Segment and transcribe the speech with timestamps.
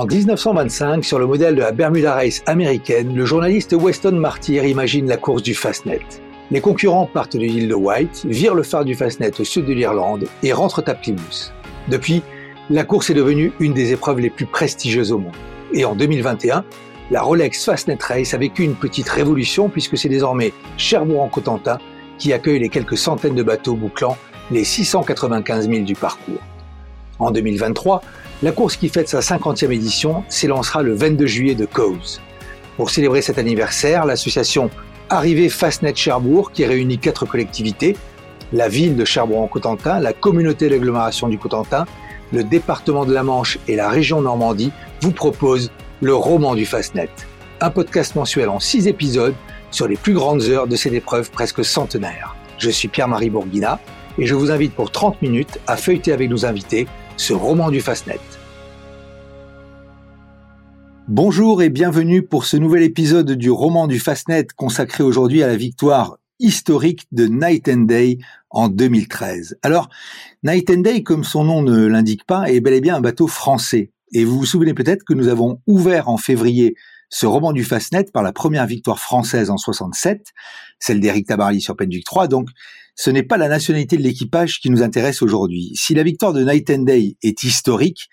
[0.00, 5.06] En 1925, sur le modèle de la Bermuda Race américaine, le journaliste Weston Martyr imagine
[5.06, 6.00] la course du Fastnet.
[6.50, 9.74] Les concurrents partent de l'île de White, virent le phare du Fastnet au sud de
[9.74, 11.52] l'Irlande et rentrent à Plymouth.
[11.88, 12.22] Depuis,
[12.70, 15.36] la course est devenue une des épreuves les plus prestigieuses au monde.
[15.74, 16.64] Et en 2021,
[17.10, 21.78] la Rolex Fastnet Race a vécu une petite révolution puisque c'est désormais Cherbourg en Cotentin
[22.16, 24.16] qui accueille les quelques centaines de bateaux bouclant
[24.50, 26.40] les 695 000 du parcours.
[27.18, 28.00] En 2023,
[28.42, 32.20] la course qui fête sa 50e édition s'élancera le 22 juillet de Cowes.
[32.76, 34.70] Pour célébrer cet anniversaire, l'association
[35.10, 37.96] Arrivée Fastnet Cherbourg, qui réunit quatre collectivités,
[38.52, 41.84] la ville de Cherbourg-en-Cotentin, la communauté d'agglomération du Cotentin,
[42.32, 47.10] le département de la Manche et la région Normandie, vous propose le roman du Fastnet,
[47.60, 49.34] un podcast mensuel en six épisodes
[49.70, 52.34] sur les plus grandes heures de cette épreuve presque centenaire.
[52.58, 53.80] Je suis Pierre-Marie Bourguina
[54.18, 56.86] et je vous invite pour 30 minutes à feuilleter avec nos invités
[57.20, 58.18] ce roman du Fastnet.
[61.06, 65.56] Bonjour et bienvenue pour ce nouvel épisode du roman du Fastnet consacré aujourd'hui à la
[65.56, 68.16] victoire historique de Night and Day
[68.48, 69.58] en 2013.
[69.62, 69.90] Alors,
[70.44, 73.26] Night and Day, comme son nom ne l'indique pas, est bel et bien un bateau
[73.26, 73.90] français.
[74.14, 76.74] Et vous vous souvenez peut-être que nous avons ouvert en février
[77.10, 80.28] ce roman du Fastnet par la première victoire française en 67,
[80.78, 82.28] celle d'Éric Tabarly sur Penduic 3.
[82.28, 82.48] Donc,
[82.96, 85.72] ce n'est pas la nationalité de l'équipage qui nous intéresse aujourd'hui.
[85.74, 88.08] Si la victoire de Night and Day est historique,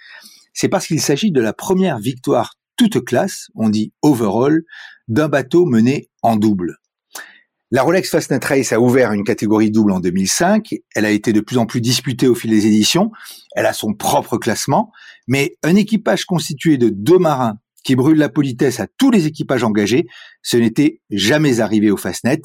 [0.53, 4.63] c'est parce qu'il s'agit de la première victoire toute classe, on dit overall,
[5.07, 6.77] d'un bateau mené en double.
[7.69, 10.73] La Rolex Fastnet Race a ouvert une catégorie double en 2005.
[10.95, 13.11] Elle a été de plus en plus disputée au fil des éditions.
[13.55, 14.91] Elle a son propre classement.
[15.27, 19.63] Mais un équipage constitué de deux marins qui brûlent la politesse à tous les équipages
[19.63, 20.07] engagés,
[20.41, 22.41] ce n'était jamais arrivé au Fastnet.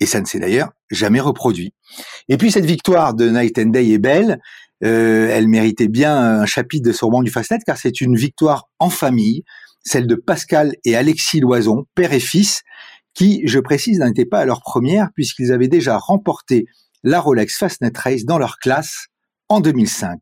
[0.00, 1.72] Et ça ne s'est d'ailleurs jamais reproduit.
[2.28, 4.38] Et puis cette victoire de Night and Day est belle.
[4.82, 8.68] Euh, elle méritait bien un chapitre de ce roman du Fastnet car c'est une victoire
[8.78, 9.44] en famille,
[9.84, 12.62] celle de Pascal et Alexis Loison, père et fils,
[13.14, 16.66] qui, je précise, n'étaient pas à leur première puisqu'ils avaient déjà remporté
[17.02, 19.06] la Rolex Fastnet Race dans leur classe
[19.48, 20.18] en 2005.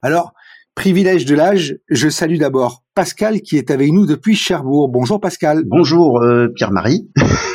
[0.00, 0.32] Alors,
[0.74, 4.88] privilège de l'âge, je salue d'abord Pascal qui est avec nous depuis Cherbourg.
[4.88, 5.64] Bonjour Pascal.
[5.66, 7.08] Bonjour euh, Pierre-Marie.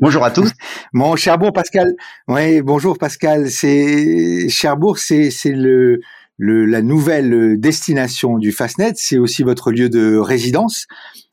[0.00, 0.52] bonjour à tous.
[0.92, 1.94] Bon, Cherbourg, Pascal.
[2.28, 3.50] Oui, bonjour Pascal.
[3.50, 6.00] C'est Cherbourg, c'est c'est le,
[6.36, 8.92] le la nouvelle destination du Fastnet.
[8.96, 10.86] C'est aussi votre lieu de résidence.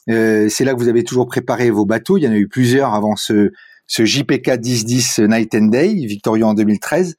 [0.10, 2.18] Euh, c'est là que vous avez toujours préparé vos bateaux.
[2.18, 3.52] Il y en a eu plusieurs avant ce,
[3.88, 7.16] ce JPK 1010 Night and Day, victorieux en 2013.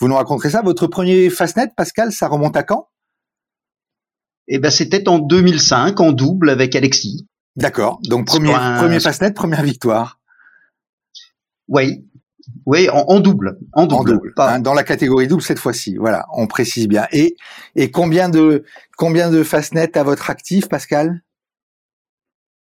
[0.00, 2.88] Vous nous raconterez ça Votre premier Fastnet, Pascal, ça remonte à quand?
[4.48, 7.26] Eh ben, c'était en 2005, en double avec Alexis.
[7.56, 8.00] D'accord.
[8.04, 10.19] Donc premier, premier Fastnet, première victoire.
[11.70, 12.04] Oui,
[12.66, 15.96] oui, en, double, en double, hein, dans la catégorie double cette fois-ci.
[15.96, 17.06] Voilà, on précise bien.
[17.12, 17.36] Et
[17.76, 18.64] et combien de
[18.96, 21.22] combien de Fastnet à votre actif, Pascal?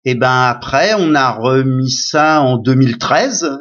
[0.04, 3.60] Et ben après, on a remis ça en 2013,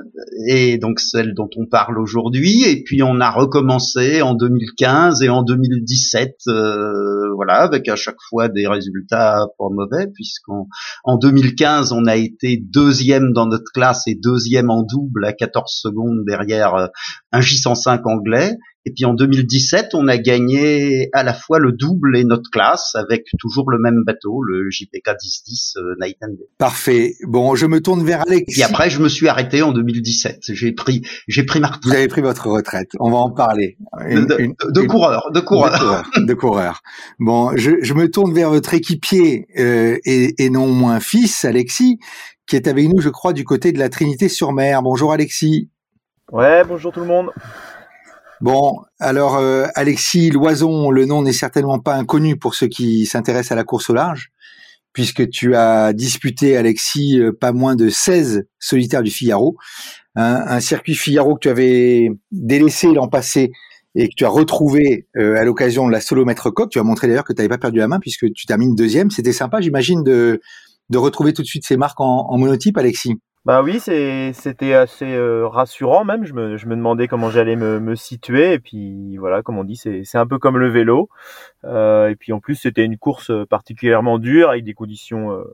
[0.48, 5.28] et donc celle dont on parle aujourd'hui, et puis on a recommencé en 2015 et
[5.28, 10.66] en 2017, euh, voilà, avec à chaque fois des résultats pas mauvais, puisqu'en
[11.04, 15.70] en 2015 on a été deuxième dans notre classe et deuxième en double à 14
[15.70, 16.86] secondes derrière euh,
[17.32, 18.56] un J105 anglais,
[18.90, 22.96] et puis en 2017, on a gagné à la fois le double et notre classe
[22.96, 26.48] avec toujours le même bateau, le JPK 1010 euh, Night and Day.
[26.58, 27.14] Parfait.
[27.28, 28.58] Bon, je me tourne vers Alex.
[28.58, 30.40] Et après, je me suis arrêté en 2017.
[30.54, 31.84] J'ai pris, j'ai pris ma retraite.
[31.84, 32.88] Vous avez pris votre retraite.
[32.98, 33.76] On va en parler.
[34.00, 36.82] de, coureur, de coureur, de coureur.
[37.20, 42.00] Bon, je, je, me tourne vers votre équipier euh, et, et non moins fils, Alexis,
[42.48, 44.82] qui est avec nous, je crois, du côté de la Trinité-sur-Mer.
[44.82, 45.70] Bonjour, Alexis.
[46.32, 47.30] Ouais, bonjour tout le monde.
[48.40, 53.52] Bon, alors euh, Alexis Loison, le nom n'est certainement pas inconnu pour ceux qui s'intéressent
[53.52, 54.30] à la course au large,
[54.94, 59.56] puisque tu as disputé, Alexis, euh, pas moins de 16 solitaires du Figaro,
[60.16, 63.52] un circuit Figaro que tu avais délaissé l'an passé
[63.94, 66.70] et que tu as retrouvé euh, à l'occasion de la solo maître coq.
[66.70, 69.10] Tu as montré d'ailleurs que tu n'avais pas perdu la main puisque tu termines deuxième.
[69.10, 70.40] C'était sympa, j'imagine, de,
[70.88, 73.16] de retrouver tout de suite ces marques en, en monotype, Alexis.
[73.46, 76.26] Bah oui, c'était assez euh, rassurant même.
[76.26, 78.52] Je me, je me demandais comment j'allais me, me, situer.
[78.52, 81.08] Et puis voilà, comme on dit, c'est un peu comme le vélo.
[81.64, 85.44] Euh, et puis en plus, c'était une course particulièrement dure avec des conditions euh,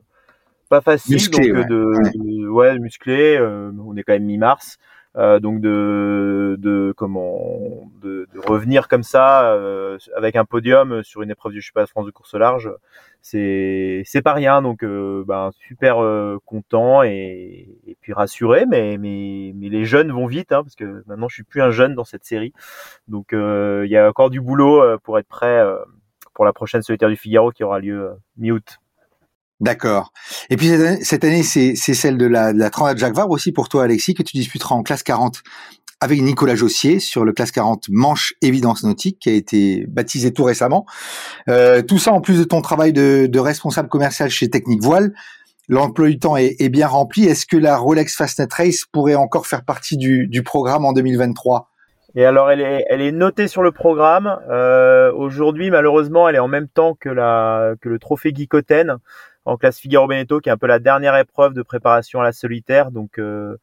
[0.69, 1.29] pas faciles.
[1.29, 3.39] donc de, ouais, musclé.
[3.39, 4.77] on est quand même mi-mars.
[5.17, 11.23] Euh, donc de, de comment de, de, revenir comme ça euh, avec un podium sur
[11.23, 12.71] une épreuve du Championnat de France de course large,
[13.23, 14.61] c'est c'est pas rien.
[14.61, 15.97] Donc euh, ben, super
[16.45, 21.03] content et, et, puis rassuré, mais mais mais les jeunes vont vite hein, parce que
[21.07, 22.53] maintenant je suis plus un jeune dans cette série,
[23.07, 25.63] donc il y a encore du boulot pour être prêt
[26.35, 28.79] pour la prochaine solitaire du Figaro qui aura lieu mi-août.
[29.59, 30.11] D'accord.
[30.49, 30.71] Et puis
[31.01, 34.13] cette année, c'est celle de la, de la Transat Jacques Vabre aussi pour toi, Alexis,
[34.13, 35.41] que tu disputeras en classe 40
[35.99, 40.43] avec Nicolas Jossier sur le classe 40 Manche Évidence Nautique qui a été baptisé tout
[40.43, 40.85] récemment.
[41.49, 45.13] Euh, tout ça en plus de ton travail de, de responsable commercial chez Technique Voile.
[45.69, 47.25] L'emploi du temps est, est bien rempli.
[47.25, 51.69] Est-ce que la Rolex Fastnet Race pourrait encore faire partie du, du programme en 2023
[52.15, 54.39] et alors, elle est, elle est notée sur le programme.
[54.49, 58.97] Euh, Aujourd'hui, malheureusement, elle est en même temps que, la, que le trophée Guicoten
[59.47, 62.33] en classe Figaro Beneteau, qui est un peu la dernière épreuve de préparation à la
[62.33, 62.91] solitaire.
[62.91, 63.57] Donc, euh,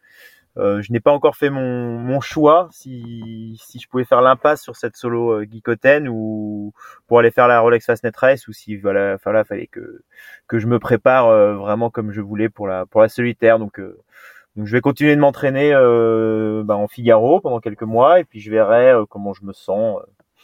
[0.57, 4.63] euh, je n'ai pas encore fait mon, mon choix si, si je pouvais faire l'impasse
[4.63, 6.73] sur cette solo euh, ou
[7.09, 10.03] pour aller faire la Rolex Fastnet Race ou si voilà, enfin fallait que
[10.47, 13.59] que je me prépare euh, vraiment comme je voulais pour la pour la solitaire.
[13.59, 13.99] Donc euh,
[14.55, 15.73] donc je vais continuer de m'entraîner
[16.65, 20.01] bah, en Figaro pendant quelques mois et puis je verrai comment je me sens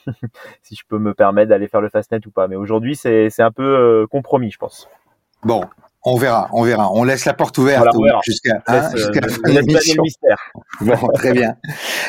[0.62, 2.48] si je peux me permettre d'aller faire le Fastnet ou pas.
[2.48, 4.88] Mais aujourd'hui c'est un peu compromis, je pense.
[5.42, 5.64] Bon,
[6.02, 6.90] on verra, on verra.
[6.92, 7.86] On laisse la porte ouverte
[8.24, 10.02] jusqu'à hein, jusqu la fin de l'émission.
[10.80, 11.56] Bon, très bien.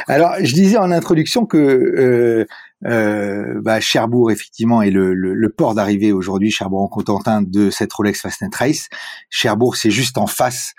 [0.08, 2.46] Alors, je disais en introduction que euh,
[2.86, 8.22] euh, bah, Cherbourg, effectivement, est le, le, le port d'arrivée aujourd'hui, Cherbourg-en-Cotentin, de cette Rolex
[8.22, 8.88] Fastnet Race.
[9.30, 10.74] Cherbourg, c'est juste en face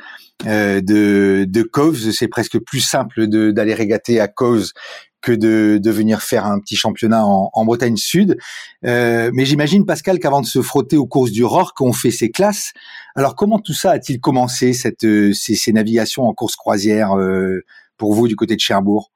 [0.47, 2.11] euh, de, de Coves.
[2.13, 4.71] C'est presque plus simple d'aller régater à Coves
[5.23, 8.37] que de, de venir faire un petit championnat en, en Bretagne Sud.
[8.85, 12.31] Euh, mais j'imagine, Pascal, qu'avant de se frotter aux courses du Rorque, on fait ses
[12.31, 12.73] classes.
[13.15, 17.65] Alors, comment tout ça a-t-il commencé, cette, euh, ces, ces, navigations en course croisière euh,
[17.97, 19.13] pour vous du côté de Cherbourg?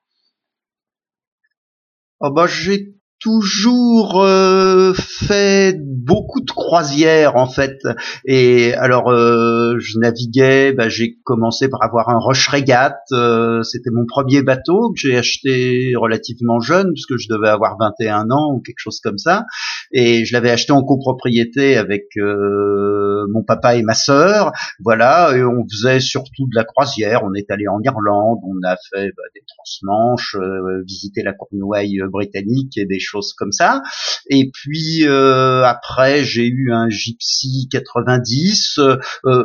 [2.20, 7.78] Oh bah, J'ai toujours euh, fait beaucoup de croisières en fait.
[8.26, 13.90] Et alors euh, je naviguais bah, j'ai commencé par avoir un Roche Regatta euh, c'était
[13.90, 18.60] mon premier bateau que j'ai acheté relativement jeune puisque je devais avoir 21 ans ou
[18.60, 19.44] quelque chose comme ça.
[19.92, 24.52] Et je l'avais acheté en copropriété avec euh, mon papa et ma sœur.
[24.80, 27.22] Voilà et on faisait surtout de la croisière.
[27.24, 31.98] On est allé en Irlande on a fait bah, des transmanches euh, visité la Cornouaille
[32.10, 33.82] britannique et des choses comme ça.
[34.30, 38.78] Et puis euh, après, j'ai eu un Gypsy 90.
[38.78, 38.96] Euh,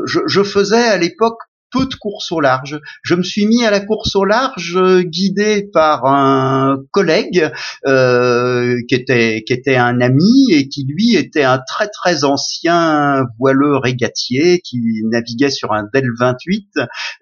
[0.05, 1.39] je, je faisais à l'époque
[1.71, 2.79] peu de courses au large.
[3.03, 7.51] Je me suis mis à la course au large euh, guidé par un collègue
[7.85, 13.25] euh, qui était qui était un ami et qui lui était un très très ancien
[13.39, 16.67] voileur régatier qui naviguait sur un Del 28.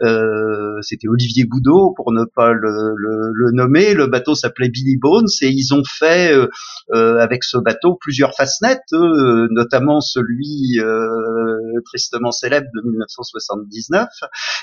[0.01, 3.93] Euh, C'était Olivier Boudot pour ne pas le, le, le nommer.
[3.93, 6.47] Le bateau s'appelait Billy Bones et ils ont fait euh,
[6.93, 14.07] euh avec ce bateau plusieurs fastnets, notamment celui euh, tristement célèbre de 1979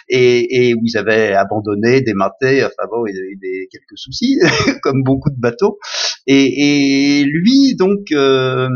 [0.08, 4.38] et, et où ils avaient abandonné, démanté, enfin bon, y avait des, quelques soucis,
[4.82, 5.78] comme beaucoup de bateaux.
[6.26, 8.68] Et, et lui, donc, euh,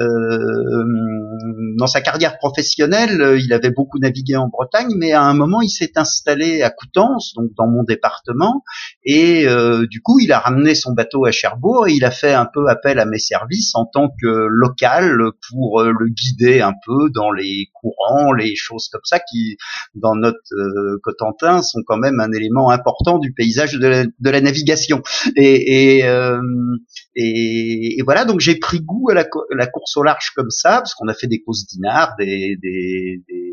[0.00, 0.84] euh,
[1.78, 5.68] dans sa carrière professionnelle, il avait beaucoup navigué en Bretagne, mais à un moment, il
[5.68, 8.62] s'est installé à Coutances, donc dans mon département,
[9.04, 12.34] et euh, du coup, il a ramené son bateau à Cherbourg et il a fait
[12.34, 15.18] un peu appel à mes services en tant que local
[15.50, 19.56] pour le guider un peu dans les courants, les choses comme ça qui,
[19.94, 25.02] dans notre euh, Cotentin sont quand même un élément important du paysage de la, navigation.
[25.36, 26.40] Et, euh,
[27.14, 30.94] et, voilà, donc j'ai pris goût à la, la, course au large comme ça, parce
[30.94, 33.51] qu'on a fait des courses dinars, des, des, des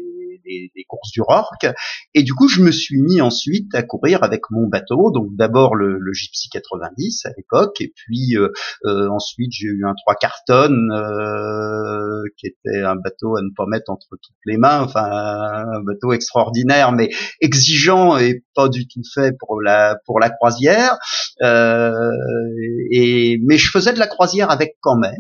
[0.76, 1.68] des, courses du Rorque.
[2.14, 5.12] Et du coup, je me suis mis ensuite à courir avec mon bateau.
[5.12, 8.50] Donc d'abord le, le Gypsy 90 à l'époque, et puis euh,
[8.86, 13.66] euh, ensuite j'ai eu un 3 carton euh, qui était un bateau à ne pas
[13.68, 14.82] mettre entre toutes les mains.
[14.82, 17.10] Enfin, un bateau extraordinaire, mais
[17.42, 20.98] exigeant et pas du tout fait pour la pour la croisière.
[21.42, 22.12] Euh,
[22.92, 25.14] et mais je faisais de la croisière avec quand même.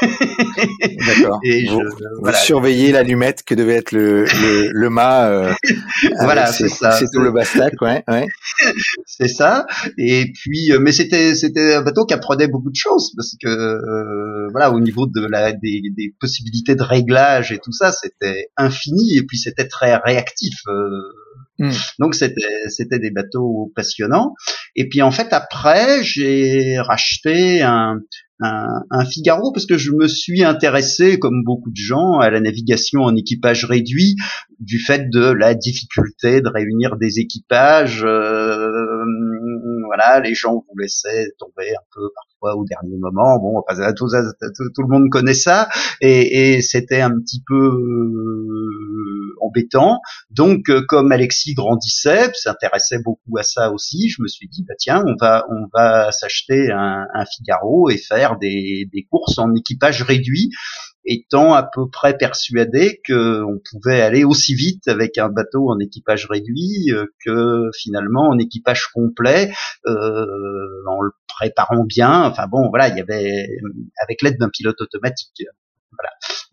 [0.02, 1.40] D'accord.
[1.44, 2.38] Et vous, je, voilà.
[2.38, 5.28] vous surveillez l'allumette que devait être le, le le, mât.
[5.28, 5.52] Euh,
[6.20, 6.92] voilà, c'est ça.
[6.92, 8.02] C'est tout le bastac, ouais.
[8.08, 8.26] ouais.
[9.06, 9.66] c'est ça.
[9.98, 13.48] Et puis, euh, mais c'était c'était un bateau qui apprenait beaucoup de choses parce que
[13.48, 18.48] euh, voilà, au niveau de la des, des, possibilités de réglage et tout ça, c'était
[18.56, 19.16] infini.
[19.16, 20.54] Et puis c'était très réactif.
[20.68, 21.72] Euh, mm.
[21.98, 24.34] Donc c'était c'était des bateaux passionnants.
[24.76, 27.98] Et puis en fait après j'ai racheté un
[28.40, 33.02] un, Figaro parce que je me suis intéressé, comme beaucoup de gens, à la navigation
[33.02, 34.16] en équipage réduit
[34.60, 38.02] du fait de la difficulté de réunir des équipages.
[38.04, 38.63] Euh,
[39.94, 42.08] voilà, les gens vous laissaient tomber un peu
[42.40, 43.38] fois au dernier moment.
[43.38, 44.08] Bon, enfin, tout,
[44.74, 45.68] tout, le monde connaît ça,
[46.00, 50.00] et, c'était un petit peu euh, embêtant.
[50.30, 54.74] Donc, euh, comme Alexis grandissait, s'intéressait beaucoup à ça aussi, je me suis dit, bah
[54.78, 60.50] tiens, on va on va s'acheter un, Figaro et faire des courses en équipage réduit
[61.04, 66.26] étant à peu près persuadé qu'on pouvait aller aussi vite avec un bateau en équipage
[66.26, 69.52] réduit euh, que finalement en équipage complet
[69.86, 70.26] euh,
[70.86, 72.24] en le préparant bien.
[72.24, 73.48] Enfin bon, voilà, il y avait
[74.02, 75.42] avec l'aide d'un pilote automatique.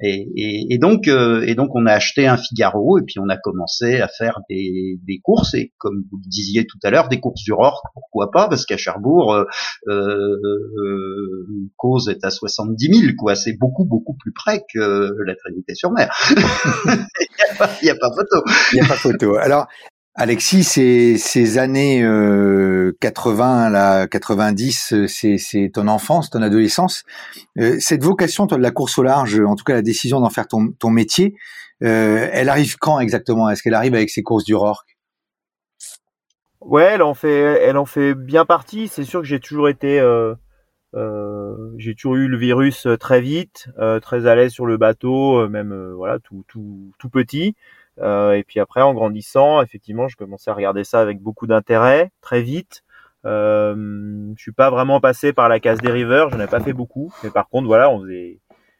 [0.04, 4.02] Et, donc, euh, et donc, on a acheté un Figaro et puis on a commencé
[4.02, 7.54] à faire des, courses et comme vous le disiez tout à l'heure, des courses du
[7.54, 9.46] Rorque, pourquoi pas Parce qu'à Cherbourg, euh,
[9.88, 13.36] euh, cause est à 70 000, quoi.
[13.36, 16.10] C'est beaucoup, beaucoup plus près que la Trinité-sur-Mer.
[16.86, 18.44] Il n'y a, a, pas photo.
[18.74, 19.36] Il n'y a pas photo.
[19.38, 19.68] Alors,
[20.14, 27.04] Alexis, ces, ces années euh, 80, là, 90, c'est ton enfance, ton adolescence.
[27.58, 30.30] Euh, cette vocation, toi, de la course au large, en tout cas la décision d'en
[30.30, 31.36] faire ton, ton métier,
[31.84, 33.50] euh, elle arrive quand exactement?
[33.50, 34.98] Est-ce qu'elle arrive avec ces courses du Rorque
[36.60, 38.88] Ouais, elle en fait, elle en fait bien partie.
[38.88, 40.36] C'est sûr que j'ai toujours été, euh,
[40.94, 43.68] euh, j'ai toujours eu le virus très vite,
[44.02, 47.56] très à l'aise sur le bateau, même voilà tout, tout, tout petit.
[48.00, 52.12] Euh, et puis après, en grandissant, effectivement, je commençais à regarder ça avec beaucoup d'intérêt,
[52.22, 52.84] très vite.
[53.26, 56.60] Euh, je suis pas vraiment passé par la case des rivers, je n'en ai pas
[56.60, 58.40] fait beaucoup, mais par contre, voilà, on faisait,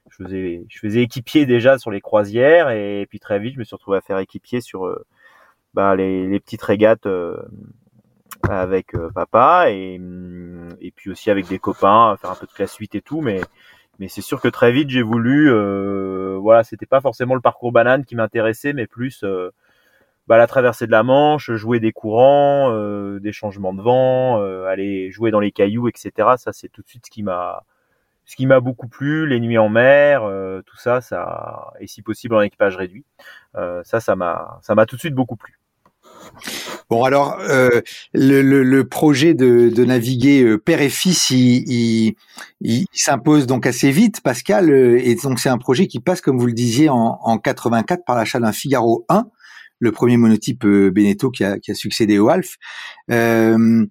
[0.10, 3.64] je faisais, je faisais équipier déjà sur les croisières, et, puis très vite, je me
[3.64, 5.06] suis retrouvé à faire équipier sur euh,
[5.74, 7.38] bah, les, les, petites régates euh,
[8.50, 10.00] avec euh, papa, et,
[10.82, 13.42] et puis aussi avec des copains, faire un peu de classe 8 et tout, mais
[14.02, 17.72] mais c'est sûr que très vite j'ai voulu euh, voilà c'était pas forcément le parcours
[17.72, 19.52] banane qui m'intéressait mais plus euh,
[20.28, 24.66] bah, la traversée de la Manche jouer des courants euh, des changements de vent euh,
[24.66, 27.64] aller jouer dans les cailloux etc ça c'est tout de suite ce qui m'a
[28.26, 32.02] ce qui m'a beaucoup plu les nuits en mer euh, tout ça ça et si
[32.02, 33.06] possible en équipage réduit.
[33.54, 35.60] Ça ça m'a ça m'a tout de suite beaucoup plu
[36.92, 37.80] Bon alors euh,
[38.14, 42.16] le, le, le, projet de, de naviguer euh, père et fils, il, il,
[42.60, 46.38] il s'impose donc assez vite, Pascal, euh, et donc c'est un projet qui passe, comme
[46.38, 49.26] vous le disiez, en, en 84 par l'achat d'un Figaro 1,
[49.80, 52.58] le premier monotype euh, Beneteau qui a, qui a succédé au Alf.
[53.10, 53.86] Euh,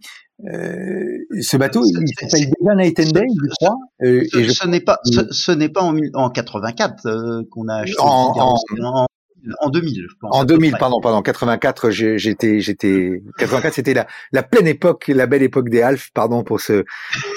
[0.52, 3.76] euh, ce bateau, il s'appelle déjà Night and Day, je crois.
[4.02, 4.50] Euh, ce, je...
[4.50, 7.98] ce n'est pas, ce, ce n'est pas en, en 84 qu'on a acheté.
[7.98, 9.06] En, en,
[9.60, 10.06] en 2000.
[10.08, 15.08] Je pense, en 2000, pardon, pardon, 84, j'étais, j'étais, 84, c'était la, la pleine époque,
[15.08, 16.84] la belle époque des Alphes, pardon pour ce,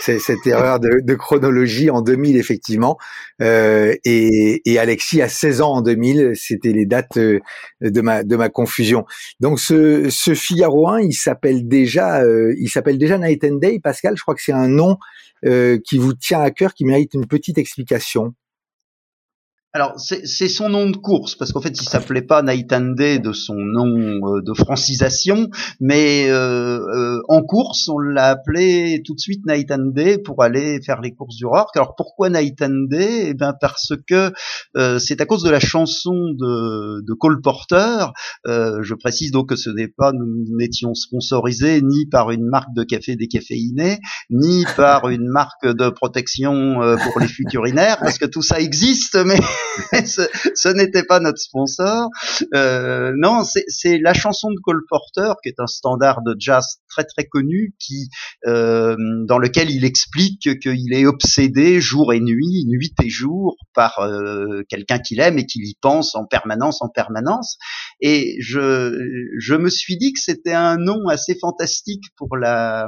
[0.02, 1.90] cette erreur de, de, chronologie.
[1.90, 2.98] En 2000, effectivement,
[3.42, 7.40] euh, et, et Alexis a 16 ans en 2000, c'était les dates euh,
[7.82, 9.06] de ma, de ma confusion.
[9.40, 13.80] Donc ce, ce Figaro 1, il s'appelle déjà, euh, il s'appelle déjà Night and Day.
[13.80, 14.98] Pascal, je crois que c'est un nom
[15.46, 18.34] euh, qui vous tient à cœur, qui mérite une petite explication.
[19.76, 23.18] Alors c'est son nom de course parce qu'en fait il s'appelait pas Night and Day
[23.18, 25.50] de son nom euh, de francisation,
[25.80, 30.44] mais euh, euh, en course on l'a appelé tout de suite Night and Day pour
[30.44, 31.76] aller faire les courses du Rorke.
[31.76, 34.32] Alors pourquoi Night and Day Eh bien parce que
[35.00, 38.12] c'est à cause de la chanson de, de Cole Porter.
[38.46, 42.84] je précise donc que ce n'est pas nous n'étions sponsorisés ni par une marque de
[42.84, 43.98] café décaféiné,
[44.30, 49.40] ni par une marque de protection pour les futurinaires parce que tout ça existe, mais
[49.92, 52.10] ce, n'était pas notre sponsor.
[52.54, 57.04] Euh, non, c'est la chanson de Cole Porter, qui est un standard de jazz très
[57.04, 58.10] très connu, qui
[58.46, 64.00] euh, dans lequel il explique qu'il est obsédé jour et nuit, nuit et jour, par
[64.00, 67.58] euh, quelqu'un qu'il aime et qu'il y pense en permanence, en permanence.
[68.06, 68.92] Et je,
[69.40, 72.86] je me suis dit que c'était un nom assez fantastique pour la,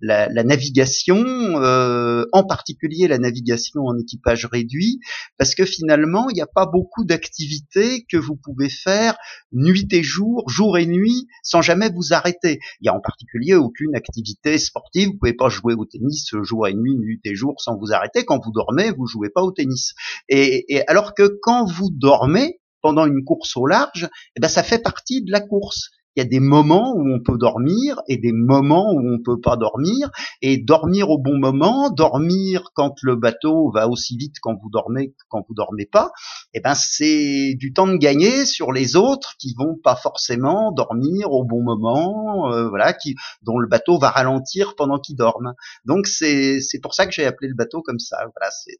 [0.00, 5.00] la, la navigation, euh, en particulier la navigation en équipage réduit,
[5.38, 9.16] parce que finalement il n'y a pas beaucoup d'activités que vous pouvez faire
[9.50, 12.60] nuit et jour, jour et nuit, sans jamais vous arrêter.
[12.80, 15.08] Il y a en particulier aucune activité sportive.
[15.08, 18.24] Vous pouvez pas jouer au tennis jour et nuit, nuit et jour, sans vous arrêter.
[18.24, 19.94] Quand vous dormez, vous jouez pas au tennis.
[20.28, 24.62] Et, et alors que quand vous dormez, pendant une course au large, eh ben ça
[24.62, 28.16] fait partie de la course il y a des moments où on peut dormir et
[28.16, 30.10] des moments où on peut pas dormir
[30.42, 35.14] et dormir au bon moment, dormir quand le bateau va aussi vite quand vous dormez
[35.28, 36.12] quand vous dormez pas,
[36.52, 41.32] eh ben c'est du temps de gagner sur les autres qui vont pas forcément dormir
[41.32, 45.54] au bon moment, euh, voilà, qui dont le bateau va ralentir pendant qu'ils dorment.
[45.84, 48.18] Donc c'est c'est pour ça que j'ai appelé le bateau comme ça.
[48.34, 48.78] Voilà, c'est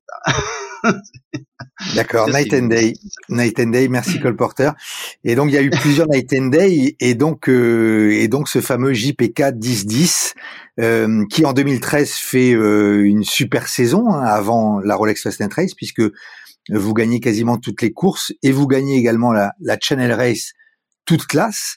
[1.94, 2.94] D'accord, Night and Day.
[3.28, 4.70] Night and Day, merci Cole Porter.
[5.24, 8.60] Et donc il y a eu plusieurs Night and Day et donc et donc ce
[8.60, 10.34] fameux JPK 1010
[11.30, 16.02] qui en 2013 fait une super saison hein, avant la Rolex Fastnet Race puisque
[16.70, 20.52] vous gagnez quasiment toutes les courses et vous gagnez également la, Channel Race
[21.04, 21.76] toute classe.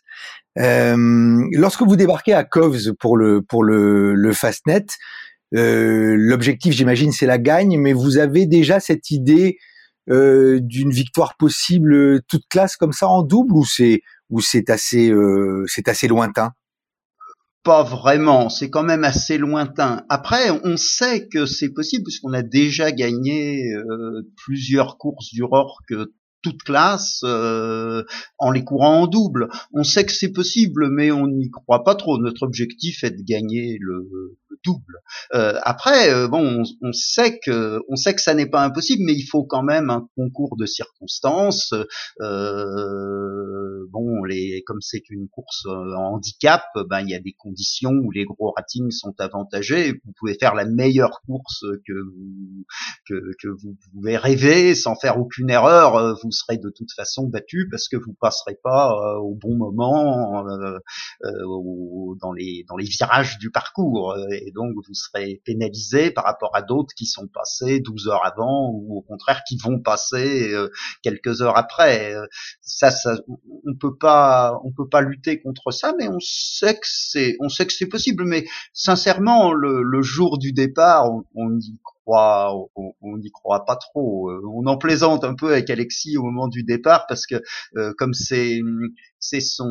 [0.55, 4.85] lorsque vous débarquez à Coves pour le Fastnet,
[5.51, 9.57] l'objectif, j'imagine, c'est la gagne, mais vous avez déjà cette idée
[10.09, 13.99] euh, d'une victoire possible euh, toute classe comme ça en double ou c'est
[14.29, 16.51] ou c'est assez euh, c'est assez lointain?
[17.63, 20.05] Pas vraiment, c'est quand même assez lointain.
[20.09, 23.73] Après, on sait que c'est possible puisqu'on a déjà gagné
[24.37, 25.93] plusieurs courses du Rorque
[26.43, 29.49] toute classe en les courant en double.
[29.73, 32.17] On sait que c'est possible, mais on n'y croit pas trop.
[32.17, 34.07] Notre objectif est de gagner le,
[34.65, 35.01] double.
[35.33, 39.13] Euh, après, euh, bon, on, sait que on sait que ça n'est pas impossible, mais
[39.13, 41.73] il faut quand même un concours de circonstances.
[42.21, 47.91] Euh, bon, les comme c'est une course en handicap, ben il y a des conditions
[47.91, 49.93] où les gros ratings sont avantagés.
[50.05, 52.65] Vous pouvez faire la meilleure course que vous
[53.07, 56.17] que, que vous pouvez rêver sans faire aucune erreur.
[56.23, 60.43] Vous serez de toute façon battu parce que vous passerez pas au bon moment
[61.23, 66.61] dans les dans les virages du parcours et donc vous serez pénalisé par rapport à
[66.61, 70.69] d'autres qui sont passés 12 heures avant ou au contraire qui vont passer euh,
[71.01, 72.13] quelques heures après.
[72.13, 72.25] Euh,
[72.61, 73.17] ça, ça,
[73.65, 77.49] on peut pas, on peut pas lutter contre ça, mais on sait que c'est, on
[77.49, 78.23] sait que c'est possible.
[78.25, 81.77] Mais sincèrement, le, le jour du départ, on, on y
[82.15, 84.29] on n'y croit pas trop.
[84.29, 87.35] Euh, on en plaisante un peu avec Alexis au moment du départ parce que
[87.75, 88.59] euh, comme c'est
[89.19, 89.69] c'est son,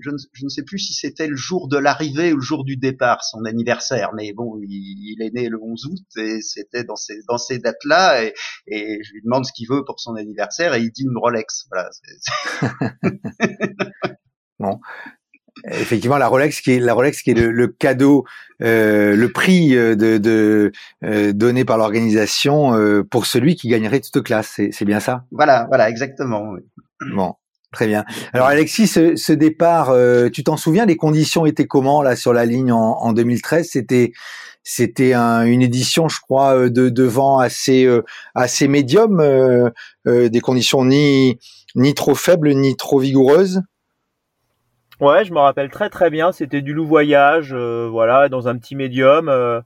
[0.00, 3.24] je ne, sais plus si c'était le jour de l'arrivée ou le jour du départ,
[3.24, 7.38] son anniversaire, mais bon, il, est né le 11 août et c'était dans ces dans
[7.38, 8.34] ces dates-là et,
[8.68, 11.66] et je lui demande ce qu'il veut pour son anniversaire et il dit une Rolex.
[11.70, 11.90] Voilà.
[14.58, 14.80] bon,
[15.70, 18.24] effectivement la Rolex qui est la Rolex qui est le, cadeau
[18.62, 20.72] euh, le prix euh, de, de
[21.04, 24.60] euh, donné par l'organisation euh, pour celui qui gagnerait toute classe.
[24.70, 25.24] C'est bien ça?
[25.30, 26.60] Voilà voilà exactement oui.
[27.14, 27.34] bon
[27.72, 28.04] très bien.
[28.32, 30.86] Alors Alexis ce, ce départ euh, tu t'en souviens?
[30.86, 34.12] Les conditions étaient comment là sur la ligne en, en 2013 c'était
[34.66, 37.86] c'était un, une édition, je crois, de, de vent assez
[38.34, 39.22] assez médium,
[40.06, 41.38] des conditions ni
[41.74, 43.60] ni trop faibles ni trop vigoureuses?
[45.00, 46.30] Ouais, je me rappelle très très bien.
[46.30, 49.60] C'était du loup-voyage, euh, voilà, dans un petit médium, euh,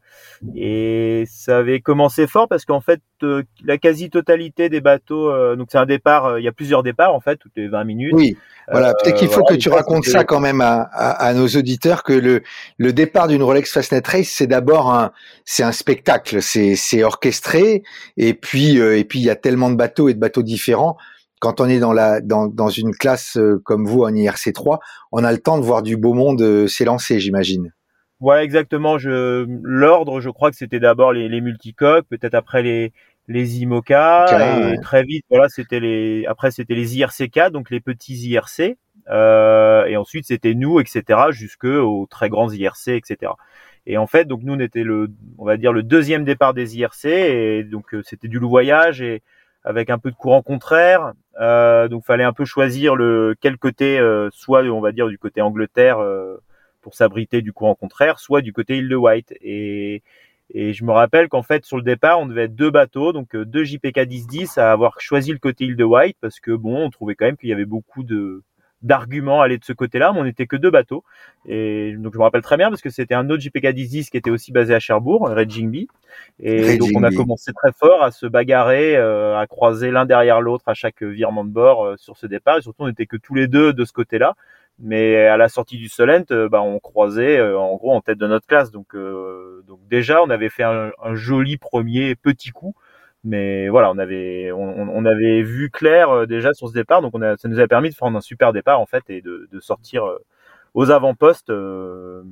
[0.56, 5.78] et ça avait commencé fort parce qu'en fait, euh, la quasi-totalité des bateaux, donc c'est
[5.78, 8.14] un départ, il y a plusieurs départs en fait, toutes les 20 minutes.
[8.14, 8.36] Oui,
[8.70, 8.94] voilà.
[8.94, 12.42] Peut-être qu'il faut que tu racontes ça quand même à, à, nos auditeurs que le
[12.78, 15.12] le départ d'une Rolex Fastnet Race, c'est d'abord un
[15.44, 17.82] c'est un spectacle, c'est c'est orchestré,
[18.16, 20.96] et puis et puis il y a tellement de bateaux et de bateaux différents
[21.40, 24.78] quand on est dans la dans, dans une classe euh, comme vous en IRC3,
[25.12, 27.72] on a le temps de voir du beau monde euh, s'élancer, j'imagine.
[28.20, 28.98] Voilà, exactement.
[28.98, 32.92] Je l'ordre, je crois que c'était d'abord les, les multicoques, peut-être après les
[33.28, 38.14] les IMOCA, et très vite, voilà, c'était les après c'était les IRC4, donc les petits
[38.30, 38.78] IRC,
[39.10, 43.32] euh, et ensuite c'était nous, etc., jusque aux très grands IRC, etc.
[43.86, 46.78] Et en fait, donc nous on était le, on va dire le deuxième départ des
[46.78, 49.22] IRC, et donc euh, c'était du loup voyage et
[49.68, 51.12] avec un peu de courant contraire.
[51.40, 55.18] Euh, donc fallait un peu choisir le quel côté, euh, soit on va dire du
[55.18, 56.38] côté Angleterre euh,
[56.80, 59.34] pour s'abriter du courant contraire, soit du côté île de White.
[59.42, 60.02] Et,
[60.54, 63.34] et je me rappelle qu'en fait sur le départ on devait être deux bateaux, donc
[63.34, 66.86] euh, deux JPK 10-10 à avoir choisi le côté île de White parce que bon
[66.86, 68.42] on trouvait quand même qu'il y avait beaucoup de
[68.82, 71.04] d'arguments aller de ce côté-là, mais on n'était que deux bateaux.
[71.46, 74.16] Et donc je me rappelle très bien parce que c'était un autre JPK 10 qui
[74.16, 75.88] était aussi basé à Cherbourg, Red Jingby.
[76.40, 80.40] Et donc on a commencé très fort à se bagarrer, euh, à croiser l'un derrière
[80.40, 82.58] l'autre à chaque virement de bord euh, sur ce départ.
[82.58, 84.34] Et surtout on n'était que tous les deux de ce côté-là.
[84.80, 88.28] Mais à la sortie du Solent, euh, bah, on croisait en gros en tête de
[88.28, 88.70] notre classe.
[88.70, 92.74] Donc, donc déjà on avait fait un, un joli premier petit coup
[93.28, 97.12] mais voilà, on avait, on, on, avait vu clair euh, déjà sur ce départ, donc
[97.14, 99.48] on a, ça nous a permis de faire un super départ en fait et de,
[99.52, 100.18] de sortir euh,
[100.74, 102.22] aux avant-postes euh,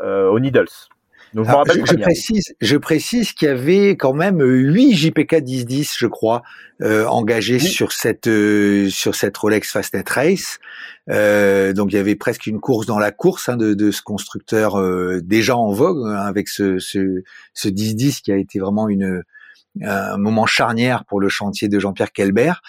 [0.00, 0.66] euh, aux Needles.
[1.34, 5.42] Donc, je, Alors, je, je précise, je précise qu'il y avait quand même 8 JPK
[5.42, 6.42] 1010, je crois,
[6.82, 7.60] euh, engagés oui.
[7.60, 8.30] sur cette
[8.90, 10.58] sur cette Rolex Fastnet Race.
[11.10, 14.02] Euh, donc il y avait presque une course dans la course hein, de, de, ce
[14.02, 14.80] constructeur
[15.22, 17.22] déjà en vogue hein, avec ce ce,
[17.54, 19.22] ce 1010 qui a été vraiment une
[19.82, 22.62] un moment charnière pour le chantier de Jean-Pierre Kelbert.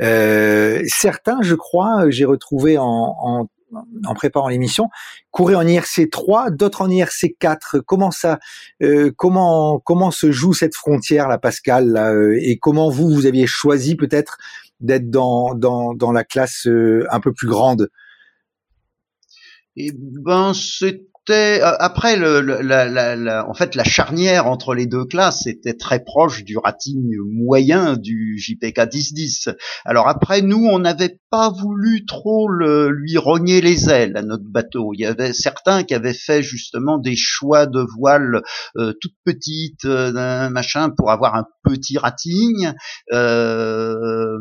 [0.00, 3.48] Euh, certains, je crois, j'ai retrouvé en, en,
[4.04, 4.88] en préparant l'émission,
[5.30, 7.80] couraient en IRC 3, d'autres en IRC 4.
[7.80, 8.38] Comment ça,
[8.82, 13.26] euh, comment comment se joue cette frontière, là, Pascal, là, euh, et comment vous vous
[13.26, 14.38] aviez choisi peut-être
[14.80, 17.90] d'être dans, dans dans la classe euh, un peu plus grande?
[19.76, 25.46] Eh ben, c'est euh, après le, la, en fait la charnière entre les deux classes
[25.46, 29.54] était très proche du rating moyen du JPK 10-10.
[29.84, 34.44] Alors après nous on n'avait pas voulu trop le, lui rogner les ailes à notre
[34.44, 34.92] bateau.
[34.94, 38.42] Il y avait certains qui avaient fait justement des choix de voiles
[38.76, 42.72] euh, toutes petites euh, machin pour avoir un petit rating.
[43.12, 44.36] Euh,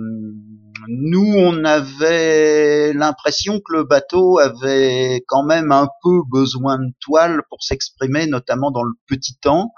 [0.88, 7.42] nous, on avait l'impression que le bateau avait quand même un peu besoin de toile
[7.50, 9.74] pour s'exprimer, notamment dans le petit temps.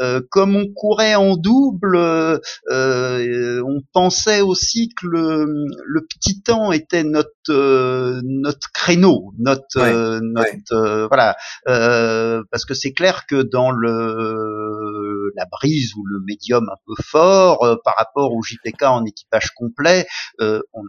[0.00, 5.46] Euh, comme on courait en double, euh, on pensait aussi que le,
[5.84, 11.36] le petit temps était notre euh, notre créneau, notre notre voilà,
[11.66, 17.58] parce que c'est clair que dans le la brise ou le médium un peu fort
[17.84, 20.06] par rapport au JPK en équipage complet,
[20.40, 20.82] on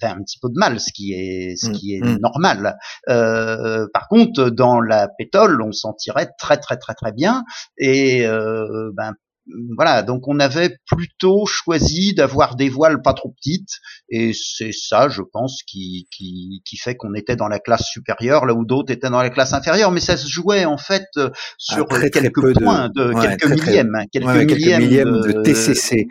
[0.00, 2.18] avait un petit peu de mal, ce qui est ce mm, qui est mm.
[2.18, 2.78] normal.
[3.08, 7.44] Euh, par contre, dans la pétole, on s'en tirait très très très très bien
[7.78, 9.14] et euh, ben
[9.76, 13.78] voilà, donc on avait plutôt choisi d'avoir des voiles pas trop petites,
[14.08, 18.46] et c'est ça, je pense, qui, qui, qui fait qu'on était dans la classe supérieure,
[18.46, 21.30] là où d'autres étaient dans la classe inférieure, mais ça se jouait en fait euh,
[21.58, 26.08] sur quelques points, de, quelques, millièmes, quelques, millièmes, de, TCC.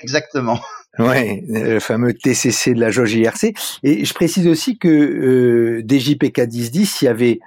[0.00, 0.60] exactement.
[0.98, 3.54] Ouais, le fameux TCC de la jauge IRC.
[3.82, 7.40] Et je précise aussi que euh, des JPK 1010, il y avait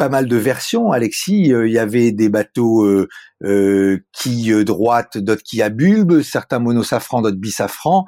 [0.00, 1.52] pas mal de versions, Alexis.
[1.52, 3.06] Euh, il y avait des bateaux euh,
[3.44, 8.06] euh qui droite, d'autres qui à bulbe, certains monosafran, d'autres bisafran,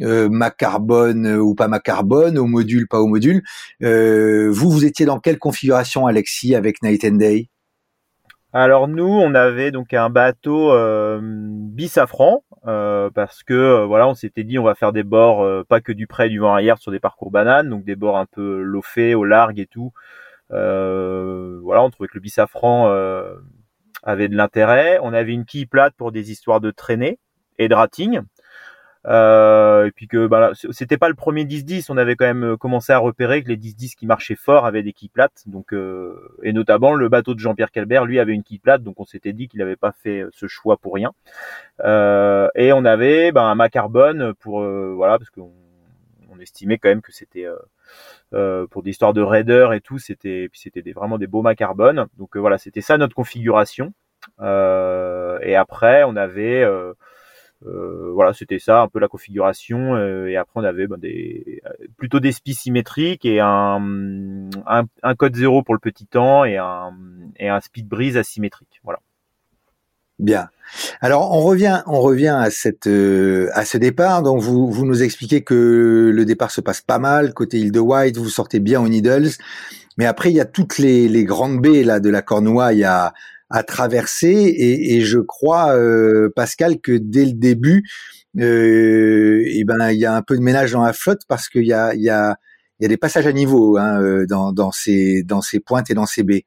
[0.00, 3.42] euh, macarbone ou pas macarbone, au module, pas au module.
[3.80, 7.50] vous, vous étiez dans quelle configuration, Alexis, avec Night and Day?
[8.54, 14.14] Alors nous, on avait donc un bateau euh, bisafran euh, parce que euh, voilà, on
[14.14, 16.78] s'était dit on va faire des bords euh, pas que du près du vent arrière
[16.78, 19.92] sur des parcours bananes, donc des bords un peu lofés, au largue et tout.
[20.50, 22.88] Voilà, on trouvait que le bisafran
[24.02, 24.98] avait de l'intérêt.
[25.02, 27.18] On avait une quille plate pour des histoires de traînée
[27.58, 28.20] et de rating.
[29.06, 32.56] Euh, et puis que bah, c'était pas le premier 10-10, on avait quand même euh,
[32.56, 36.38] commencé à repérer que les 10-10 qui marchaient fort avaient des quilles plates, donc euh,
[36.42, 39.34] et notamment le bateau de Jean-Pierre Calbert, lui avait une quille plate, donc on s'était
[39.34, 41.12] dit qu'il n'avait pas fait ce choix pour rien.
[41.84, 45.63] Euh, et on avait bah, un macarbone pour voilà parce qu'on on
[46.44, 47.46] estimait quand même que c'était
[48.70, 52.58] pour des histoires de raider et tout, c'était c'était vraiment des beaux macarbones, donc voilà
[52.58, 53.92] c'était ça notre configuration.
[54.40, 56.64] et après on avait
[57.66, 59.94] euh, voilà, c'était ça un peu la configuration.
[59.94, 61.62] Euh, et après, on avait ben, des,
[61.96, 66.92] plutôt des spies symétriques et un, un, code zéro pour le petit temps et un,
[67.36, 68.80] et un speed brise asymétrique.
[68.84, 69.00] Voilà.
[70.18, 70.48] Bien.
[71.00, 74.22] Alors on revient, on revient à cette, euh, à ce départ.
[74.22, 77.80] Donc vous, vous nous expliquez que le départ se passe pas mal côté île de
[77.80, 78.16] White.
[78.16, 79.30] Vous sortez bien aux Needles,
[79.98, 83.12] mais après il y a toutes les, les grandes baies là de la Cornouaille à,
[83.50, 84.28] à traverser.
[84.28, 87.84] Et, et je crois, euh, Pascal, que dès le début,
[88.38, 91.48] euh, et eh ben il y a un peu de ménage dans la flotte parce
[91.48, 92.36] qu'il y a, il y a,
[92.80, 95.90] il y a des passages à niveau hein, euh, dans, dans ces dans ces pointes
[95.90, 96.44] et dans ces baies.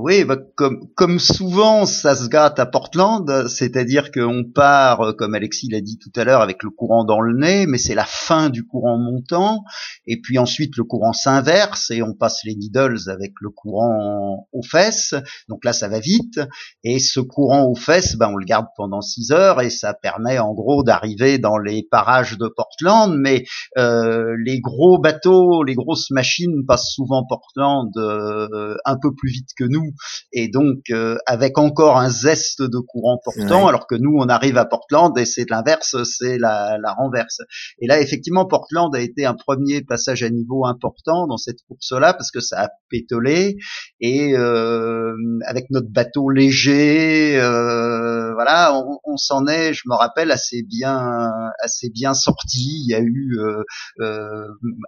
[0.00, 5.34] Oui, bah, comme, comme souvent, ça se gâte à Portland, c'est-à-dire qu'on part, euh, comme
[5.34, 8.04] Alexis l'a dit tout à l'heure, avec le courant dans le nez, mais c'est la
[8.04, 9.64] fin du courant montant,
[10.06, 14.62] et puis ensuite le courant s'inverse, et on passe les needles avec le courant aux
[14.62, 15.14] fesses,
[15.48, 16.38] donc là ça va vite,
[16.84, 20.38] et ce courant aux fesses, ben, on le garde pendant 6 heures, et ça permet
[20.38, 23.46] en gros d'arriver dans les parages de Portland, mais
[23.78, 29.48] euh, les gros bateaux, les grosses machines passent souvent Portland euh, un peu plus vite
[29.58, 29.87] que nous,
[30.32, 34.56] et donc euh, avec encore un zeste de courant portant, alors que nous on arrive
[34.56, 37.40] à Portland et c'est l'inverse, c'est la, la, renverse.
[37.80, 42.14] Et là effectivement Portland a été un premier passage à niveau important dans cette course-là
[42.14, 43.56] parce que ça a pétolé
[44.00, 45.12] et euh,
[45.46, 51.30] avec notre bateau léger, euh, voilà, on, on s'en est, je me rappelle assez bien,
[51.62, 52.84] assez bien sorti.
[52.84, 53.38] Il y a eu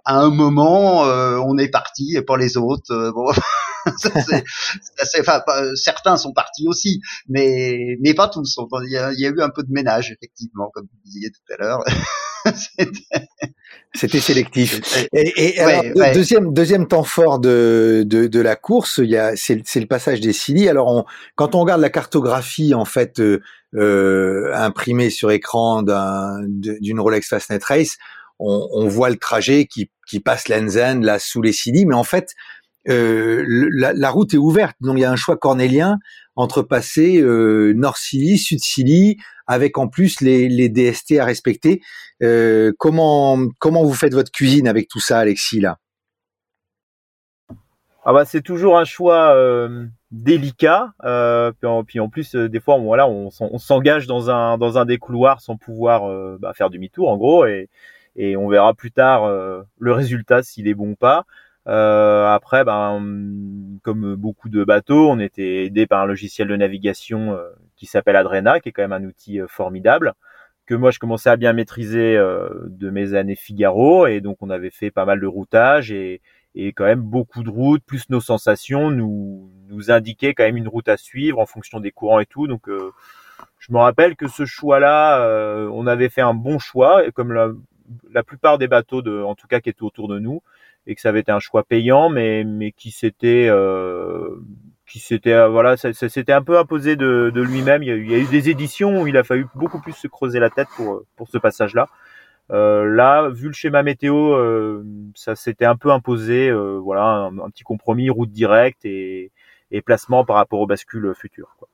[0.05, 3.11] à un moment, on est parti et pas les autres.
[3.13, 3.31] Bon,
[5.19, 5.41] enfin,
[5.75, 8.57] certains sont partis aussi, mais mais pas tous.
[8.83, 11.29] Il y, a, il y, a, eu un peu de ménage effectivement, comme vous disiez
[11.29, 11.83] tout à l'heure.
[13.93, 14.81] C'était sélectif.
[15.13, 19.35] Et, et alors, deuxième deuxième temps fort de de, de la course, il y a
[19.35, 20.69] c'est le passage des Silly.
[20.69, 23.41] Alors on, quand on regarde la cartographie en fait euh,
[23.75, 27.97] euh imprimée sur écran d'une Rolex Fastnet Race,
[28.39, 32.03] on, on, voit le trajet qui qui passe l'Enzen là sous les Silly, mais en
[32.03, 32.33] fait
[32.89, 35.97] euh, la, la, route est ouverte, donc il y a un choix cornélien
[36.35, 41.81] entre passer euh, Nord Scilly, Sud Scilly, avec en plus les, les DST à respecter.
[42.23, 45.77] Euh, comment comment vous faites votre cuisine avec tout ça, Alexis là?
[48.03, 50.93] Ah bah c'est toujours un choix euh, délicat.
[51.03, 51.51] Euh,
[51.85, 54.97] puis, en, plus, euh, des fois, on, voilà, on, s'engage dans un dans un des
[54.97, 57.69] couloirs sans pouvoir bah, faire demi-tour, en gros, et,
[58.15, 59.29] et on verra plus tard
[59.77, 61.25] le résultat s'il est bon ou pas.
[61.65, 63.01] Après, ben,
[63.83, 67.37] comme beaucoup de bateaux, on était aidé par un logiciel de navigation
[67.75, 70.13] qui s'appelle Adrena, qui est quand même un outil formidable
[70.67, 74.69] que moi je commençais à bien maîtriser de mes années Figaro, et donc on avait
[74.69, 76.21] fait pas mal de routage et
[76.55, 80.67] et quand même beaucoup de routes, plus nos sensations nous nous indiquaient quand même une
[80.67, 82.47] route à suivre en fonction des courants et tout.
[82.47, 82.91] Donc euh,
[83.57, 87.51] je me rappelle que ce choix-là, euh, on avait fait un bon choix, comme la,
[88.11, 90.41] la, plupart des bateaux, de, en tout cas qui étaient autour de nous,
[90.87, 94.35] et que ça avait été un choix payant, mais mais qui s'était euh,
[94.87, 97.83] qui s'était voilà, ça, s'était un peu imposé de, de lui-même.
[97.83, 100.39] Il, il, y a eu des éditions où il a fallu beaucoup plus se creuser
[100.39, 101.87] la tête pour pour ce passage-là.
[102.51, 104.83] Euh, là, vu le schéma météo, euh,
[105.15, 106.49] ça s'était un peu imposé.
[106.49, 109.31] Euh, voilà, un, petit compromis, route directe et,
[109.71, 111.55] et placement par rapport aux bascules futures.
[111.57, 111.69] Quoi.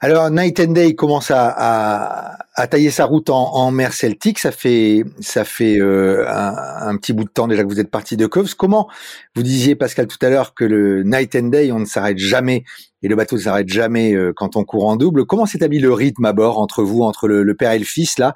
[0.00, 4.38] Alors Night and Day commence à, à, à tailler sa route en, en, mer Celtique.
[4.38, 8.16] Ça fait ça fait euh, un, petit bout de temps déjà que vous êtes parti
[8.16, 8.54] de Covs.
[8.54, 8.88] Comment
[9.34, 12.62] vous disiez Pascal tout à l'heure que le Night and Day on ne s'arrête jamais
[13.02, 15.26] et le bateau ne s'arrête jamais euh, quand on court en double.
[15.26, 18.18] Comment s'établit le rythme à bord entre vous, entre le, le père et le fils
[18.18, 18.34] là?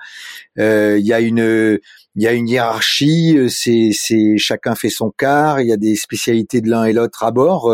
[0.58, 1.78] Euh, Il y a une
[2.16, 3.38] il y a une hiérarchie.
[3.48, 5.60] C'est c'est chacun fait son quart.
[5.60, 7.72] Il y a des spécialités de l'un et l'autre à bord.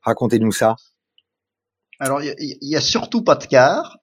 [0.00, 0.76] Racontez-nous ça.
[2.00, 3.98] Alors, il y, a surtout pas de quart.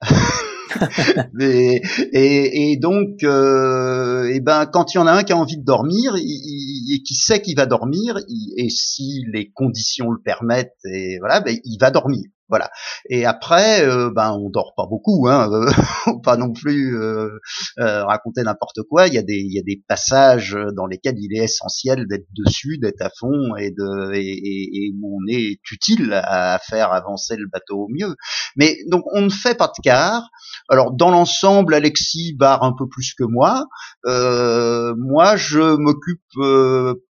[1.39, 1.81] et,
[2.11, 5.63] et, donc, euh, et ben, quand il y en a un qui a envie de
[5.63, 8.19] dormir et qui sait qu'il va dormir,
[8.57, 12.23] et si les conditions le permettent, et voilà, ben, il va dormir.
[12.47, 12.69] Voilà.
[13.09, 15.65] Et après, euh, ben on dort pas beaucoup, hein, euh,
[16.23, 17.39] pas non plus euh,
[17.79, 19.07] euh, raconter n'importe quoi.
[19.07, 22.27] Il y a des il y a des passages dans lesquels il est essentiel d'être
[22.37, 27.35] dessus, d'être à fond et de et, et, où on est utile à faire avancer
[27.35, 28.15] le bateau au mieux.
[28.55, 30.29] Mais donc on ne fait pas de quart.
[30.69, 33.65] Alors dans l'ensemble, Alexis barre un peu plus que moi.
[34.05, 36.21] moi, je m'occupe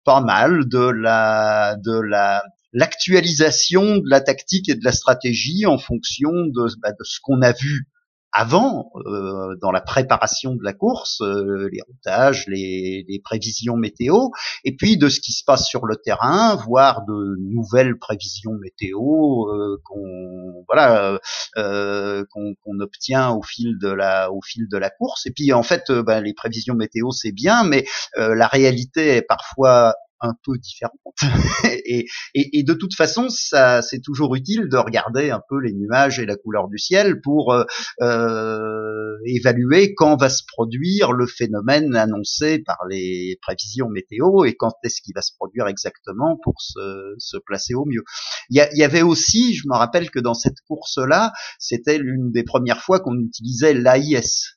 [0.04, 2.42] pas mal de la de la
[2.74, 7.40] l'actualisation de la tactique et de la stratégie en fonction de, bah, de ce qu'on
[7.40, 7.88] a vu
[8.36, 14.30] avant, euh, dans la préparation de la course, euh, les routages, les, les, prévisions météo,
[14.64, 18.98] et puis de ce qui se passe sur le terrain, voire de nouvelles prévisions météo
[18.98, 21.20] euh, qu'on voilà
[21.56, 25.26] euh, qu'on obtient au fil de la au fil de la course.
[25.26, 27.84] Et puis en fait, ben, les prévisions météo c'est bien, mais
[28.16, 30.94] la réalité est parfois un peu différente.
[31.64, 35.72] et, et, et, de toute façon, ça, c'est toujours utile de regarder un peu les
[35.72, 37.64] nuages et la couleur du ciel pour euh,
[38.00, 44.72] euh, évaluer quand va se produire le phénomène annoncé par les prévisions météo et quand
[44.82, 48.04] est-ce qu'il va se produire exactement pour se, se placer au mieux.
[48.48, 52.44] Il y, y avait aussi, je me rappelle que dans cette course-là, c'était l'une des
[52.44, 54.53] premières fois qu'on utilisait l'AIS,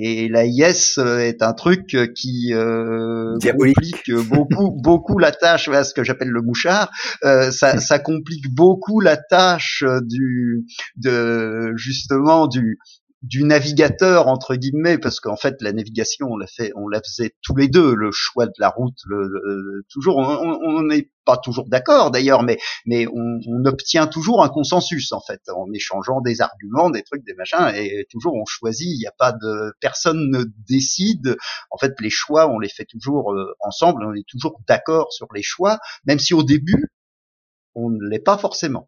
[0.00, 5.92] et l'AIS euh, est un truc euh, qui euh, complique beaucoup, beaucoup la tâche, ce
[5.92, 6.88] que j'appelle le mouchard.
[7.24, 10.64] Euh, ça, ça, complique beaucoup la tâche du,
[10.96, 12.78] de justement du
[13.22, 17.34] du navigateur entre guillemets parce qu'en fait la navigation on la fait on la faisait
[17.42, 20.18] tous les deux le choix de la route le, toujours.
[20.18, 25.20] On n'est pas toujours d'accord d'ailleurs mais mais on, on, obtient toujours un consensus en
[25.20, 28.88] fait en échangeant des arguments des trucs des machins et toujours on choisit.
[28.88, 31.36] Il n'y a pas de personne ne décide.
[31.70, 35.26] En fait les choix on les fait toujours euh, ensemble on est toujours d'accord sur
[35.34, 36.86] les choix même si au début
[37.74, 38.86] on ne l'est pas forcément.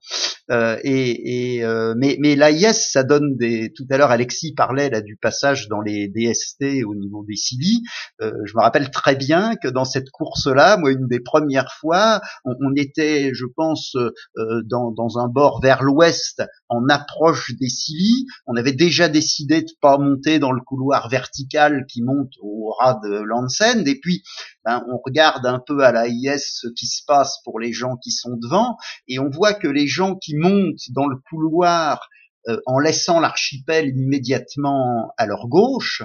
[0.51, 3.73] Euh, et, et euh, mais, mais l'AIS, ça donne des.
[3.73, 7.83] Tout à l'heure, Alexis parlait là du passage dans les DST au niveau des CILI.
[8.21, 12.21] Euh, je me rappelle très bien que dans cette course-là, moi, une des premières fois,
[12.45, 17.69] on, on était, je pense, euh, dans, dans un bord vers l'ouest, en approche des
[17.69, 18.27] CILI.
[18.47, 22.99] On avait déjà décidé de pas monter dans le couloir vertical qui monte au ras
[23.05, 23.87] de Lansen.
[23.87, 24.23] Et puis,
[24.65, 28.11] ben, on regarde un peu à l'AIS ce qui se passe pour les gens qui
[28.11, 28.77] sont devant
[29.09, 32.09] et on voit que les gens qui montent dans le couloir
[32.49, 36.03] euh, en laissant l'archipel immédiatement à leur gauche,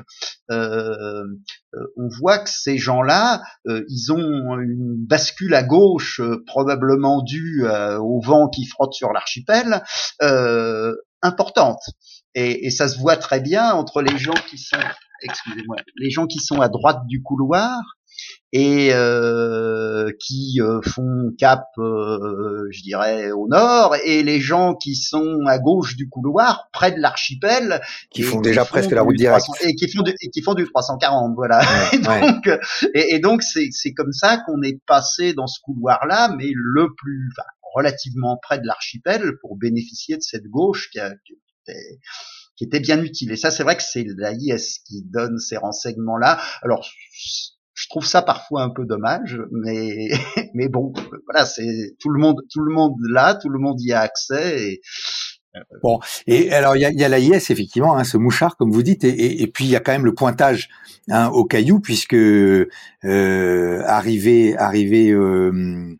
[0.51, 1.23] euh,
[1.73, 8.19] euh, on voit que ces gens-là, ils ont une bascule à gauche probablement due au
[8.21, 9.81] vent qui frotte sur l'archipel
[11.21, 11.81] importante.
[12.35, 14.77] Et, et, ça se voit très bien entre les gens qui sont,
[15.95, 17.81] les gens qui sont à droite du couloir
[18.57, 24.95] et euh, qui euh, font cap, euh, je dirais, au nord, et les gens qui
[24.95, 29.47] sont à gauche du couloir, près de l'archipel, qui font déjà presque la route directe,
[29.61, 31.61] et qui font du, et qui font du 340, voilà.
[31.93, 32.49] et, donc,
[32.93, 37.29] et, donc, c'est c'est comme ça qu'on est passé dans ce couloir-là, mais le plus,
[37.33, 41.33] enfin, relativement près de l'archipel pour bénéficier de cette gauche qui, a, qui
[41.67, 41.99] était
[42.55, 43.33] qui était bien utile.
[43.33, 46.39] Et ça, c'est vrai que c'est l'AIS qui donne ces renseignements-là.
[46.61, 46.87] Alors,
[47.85, 50.09] je trouve ça parfois un peu dommage, mais
[50.55, 50.91] mais bon,
[51.27, 54.59] voilà, c'est tout le monde, tout le monde là, tout le monde y a accès.
[54.59, 54.81] Et,
[55.55, 58.71] euh, Bon, et alors il y a, y a l'AIS effectivement, hein, ce mouchard comme
[58.71, 60.67] vous dites, et, et, puis il y a quand même le pointage
[61.09, 65.95] hein, au caillou puisque euh, arrivé arrivé euh,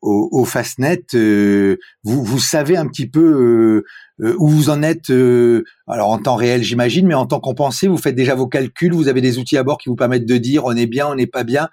[0.00, 3.84] au, au Fastnet, euh, vous, vous savez un petit peu euh,
[4.18, 7.98] où vous en êtes, euh, alors en temps réel j'imagine, mais en temps compensé, vous
[7.98, 10.64] faites déjà vos calculs, vous avez des outils à bord qui vous permettent de dire
[10.64, 11.68] on est bien, on n'est pas bien.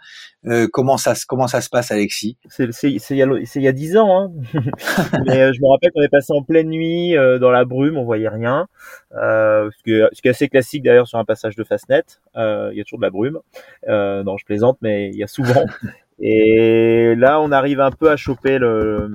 [0.45, 2.37] Euh, comment ça comment ça se passe, Alexis?
[2.49, 4.31] C'est il y a dix ans, hein.
[5.25, 8.27] mais je me rappelle qu'on est passé en pleine nuit dans la brume, on voyait
[8.27, 8.67] rien,
[9.13, 12.03] ce, que, ce qui est assez classique d'ailleurs sur un passage de Fastnet.
[12.35, 13.39] Il y a toujours de la brume.
[13.87, 15.65] non, je plaisante, mais il y a souvent.
[16.19, 19.09] Et là, on arrive un peu à choper le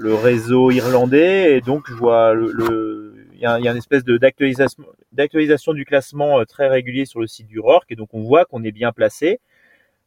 [0.00, 1.56] le réseau irlandais.
[1.56, 5.84] Et donc je vois le, il y a, y a, une espèce d'actualisation d'actualisation du
[5.84, 8.72] classement euh, très régulier sur le site du RORC et donc on voit qu'on est
[8.72, 9.40] bien placé.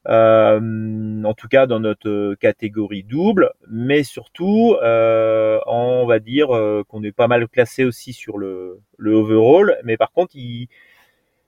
[0.10, 3.52] Euh, en tout cas dans notre euh, catégorie double.
[3.70, 8.80] Mais surtout euh, on va dire euh, qu'on est pas mal classé aussi sur le,
[8.98, 9.78] le overall.
[9.84, 10.68] Mais par contre il,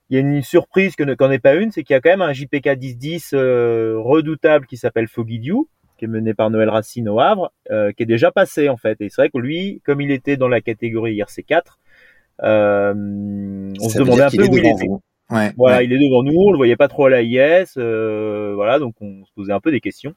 [0.10, 2.12] il y a une surprise que qu'on n'est pas une c'est qu'il y a quand
[2.12, 7.10] même un JPK 1010 redoutable qui s'appelle Foggy Dew qui est mené par Noël Racine
[7.10, 9.00] au Havre, euh, qui est déjà passé en fait.
[9.02, 11.62] Et c'est vrai que lui, comme il était dans la catégorie IRC4,
[12.44, 12.94] euh,
[13.80, 14.88] on se demandait un peu où il était.
[15.32, 18.52] Ouais, voilà, il est devant nous, on le voyait pas trop à la IS, euh,
[18.54, 20.13] voilà, donc on se posait un peu des questions.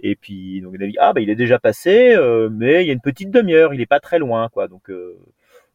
[0.00, 2.86] Et puis donc on a dit ah bah il est déjà passé, euh, mais il
[2.86, 4.68] y a une petite demi-heure, il est pas très loin, quoi.
[4.68, 5.18] Donc euh,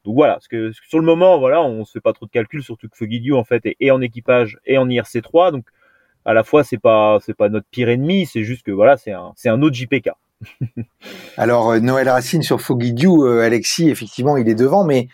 [0.07, 2.63] donc voilà, parce que sur le moment, voilà, on se fait pas trop de calculs,
[2.63, 5.65] surtout que Fogidio en fait est, en équipage et en IRC3, donc
[6.23, 9.33] à la fois c'est pas pas notre pire ennemi, c'est juste que voilà, c'est un
[9.35, 10.11] c'est autre JPK.
[11.37, 15.09] Alors euh, Noël Racine sur Foggy Dew, euh, Alexis, effectivement, il est devant, mais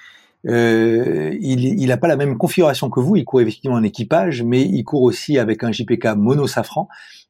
[0.45, 3.15] euh, il n'a pas la même configuration que vous.
[3.15, 6.87] Il court effectivement en équipage, mais il court aussi avec un JPK mono safran.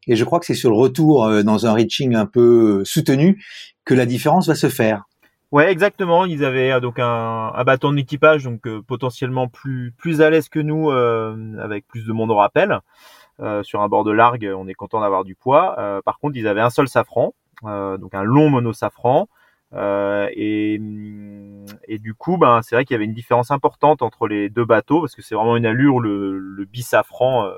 [0.07, 3.41] Et je crois que c'est sur le retour dans un reaching un peu soutenu
[3.85, 5.05] que la différence va se faire.
[5.53, 6.25] Ouais, exactement.
[6.25, 10.89] Ils avaient donc un, un bâton d'équipage, donc potentiellement plus plus à l'aise que nous,
[10.89, 12.79] avec plus de monde au rappel.
[13.39, 15.75] Euh, sur un bord de largue, on est content d'avoir du poids.
[15.79, 17.33] Euh, par contre, ils avaient un seul safran,
[17.65, 19.27] euh, donc un long mono safran.
[19.75, 20.79] et,
[21.87, 24.65] et, du coup, ben, c'est vrai qu'il y avait une différence importante entre les deux
[24.65, 27.51] bateaux parce que c'est vraiment une allure le, le bisafran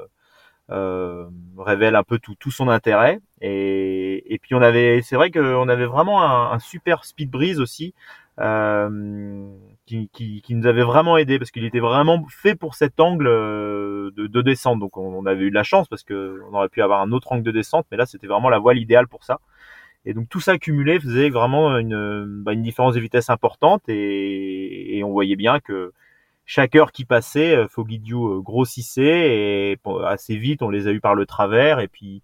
[0.72, 1.28] euh,
[1.58, 3.20] révèle un peu tout, tout son intérêt.
[3.42, 3.95] Et,
[4.26, 7.94] et puis on avait, c'est vrai qu'on avait vraiment un, un, super speed breeze aussi.
[8.38, 9.48] Euh,
[9.86, 13.28] qui, qui, qui, nous avait vraiment aidé parce qu'il était vraiment fait pour cet angle
[13.28, 14.80] euh, de, de descente.
[14.80, 17.32] Donc on, avait eu de la chance parce que on aurait pu avoir un autre
[17.32, 19.40] angle de descente, mais là c'était vraiment la voile idéale pour ça.
[20.06, 24.98] Et donc tout ça cumulé faisait vraiment une, bah, une différence de vitesse importante et,
[24.98, 25.94] et, on voyait bien que
[26.46, 31.00] chaque heure qui passait, euh, Foggy euh, grossissait et assez vite on les a eu
[31.00, 32.22] par le travers et puis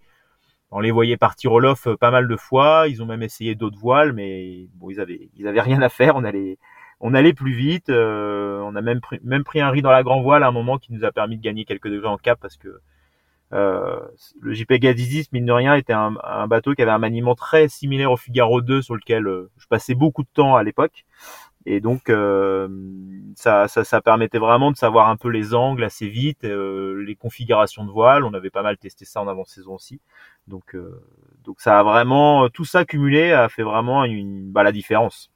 [0.71, 2.88] on les voyait partir au lof pas mal de fois.
[2.88, 6.15] Ils ont même essayé d'autres voiles, mais bon ils avaient ils avaient rien à faire.
[6.15, 6.57] On allait
[7.01, 7.89] on allait plus vite.
[7.89, 10.51] Euh, on a même pris, même pris un riz dans la grand voile à un
[10.51, 12.79] moment qui nous a permis de gagner quelques degrés en cap parce que
[13.53, 13.99] euh,
[14.39, 17.67] le JP Gadizis, mine de rien, était un, un, bateau qui avait un maniement très
[17.67, 21.05] similaire au Figaro 2 sur lequel euh, je passais beaucoup de temps à l'époque.
[21.65, 22.67] Et donc, euh,
[23.36, 27.15] ça, ça, ça, permettait vraiment de savoir un peu les angles assez vite, euh, les
[27.15, 28.24] configurations de voile.
[28.24, 30.00] On avait pas mal testé ça en avant-saison aussi.
[30.47, 30.76] Donc,
[31.43, 35.32] donc ça a vraiment, tout ça cumulé a fait vraiment une, bah, la différence.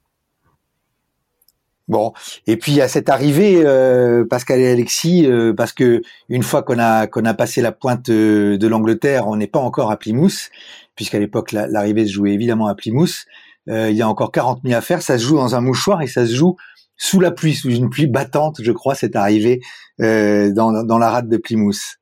[1.88, 2.12] Bon,
[2.48, 6.80] et puis à cette arrivée, euh, Pascal et Alexis, euh, parce que une fois qu'on
[6.80, 10.50] a qu'on a passé la pointe euh, de l'Angleterre, on n'est pas encore à Plymouth,
[10.96, 13.26] puisqu'à l'époque l'arrivée se jouait évidemment à Plymouth.
[13.68, 15.02] Euh, il y a encore 40 000 à faire.
[15.02, 16.56] Ça se joue dans un mouchoir et ça se joue
[16.96, 19.60] sous la pluie, sous une pluie battante, je crois, cette arrivée
[19.98, 21.98] dans, dans la rade de Plymouth.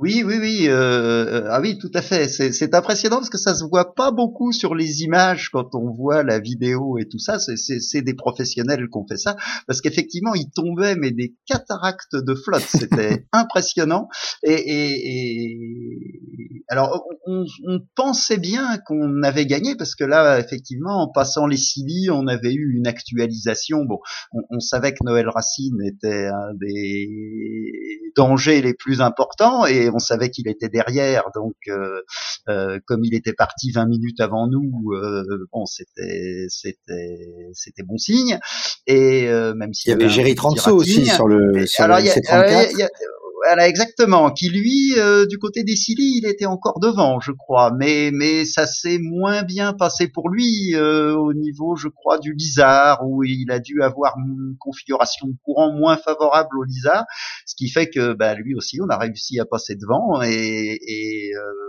[0.00, 0.66] Oui, oui, oui.
[0.68, 2.28] Euh, ah oui, tout à fait.
[2.28, 6.22] C'est impressionnant parce que ça se voit pas beaucoup sur les images quand on voit
[6.22, 7.40] la vidéo et tout ça.
[7.40, 9.34] C'est des professionnels qui ont fait ça
[9.66, 12.62] parce qu'effectivement, ils tombaient mais des cataractes de flotte.
[12.62, 14.08] C'était impressionnant.
[14.44, 21.02] Et, et, et, alors, on, on pensait bien qu'on avait gagné parce que là, effectivement,
[21.02, 23.84] en passant les Silly, on avait eu une actualisation.
[23.84, 23.98] Bon,
[24.32, 27.08] on, on savait que Noël Racine était un des
[28.14, 31.24] dangers les plus importants et et on savait qu'il était derrière.
[31.34, 31.54] Donc,
[32.86, 34.92] comme il était parti 20 minutes avant nous,
[35.52, 38.38] bon, c'était c'était c'était bon signe.
[38.86, 42.88] Et même s'il y, avait Géry Transo aussi sur le sur alors, le C34
[43.48, 44.30] voilà, exactement.
[44.30, 47.72] Qui lui, euh, du côté des Silly, il était encore devant, je crois.
[47.72, 52.34] Mais mais ça s'est moins bien passé pour lui euh, au niveau, je crois, du
[52.34, 57.06] Lizard, où il a dû avoir une configuration de courant moins favorable au Lizard,
[57.46, 61.30] ce qui fait que bah, lui aussi, on a réussi à passer devant et, et
[61.34, 61.67] euh,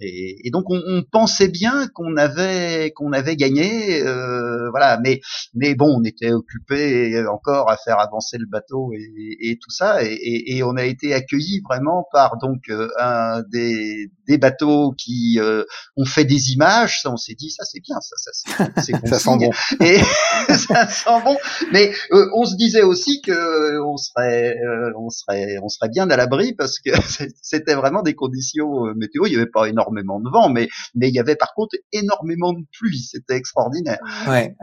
[0.00, 4.98] et, et donc on, on, pensait bien qu'on avait qu'on avait gagné, euh, voilà.
[5.02, 5.20] Mais
[5.54, 10.02] mais bon, on était occupé encore à faire avancer le bateau et, et tout ça,
[10.02, 15.38] et, et, on a été accueilli vraiment par donc euh, un des, des bateaux qui
[15.38, 15.64] euh,
[15.96, 17.02] ont fait des images.
[17.02, 19.50] Ça, on s'est dit ça c'est bien, ça ça c'est ça sent bon.
[19.80, 19.98] Et
[20.54, 21.36] ça sent bon.
[21.72, 24.56] Mais euh, on se disait aussi que on serait
[24.96, 26.90] on serait on serait bien à l'abri parce que
[27.42, 29.26] c'était vraiment des conditions météo.
[29.26, 32.52] Il y avait pas énormément de vent, mais mais il y avait par contre énormément
[32.52, 32.98] de pluie.
[32.98, 33.98] C'était extraordinaire.
[34.28, 34.54] Ouais,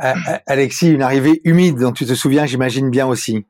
[0.47, 3.45] Alexis, une arrivée humide dont tu te souviens, j'imagine bien aussi.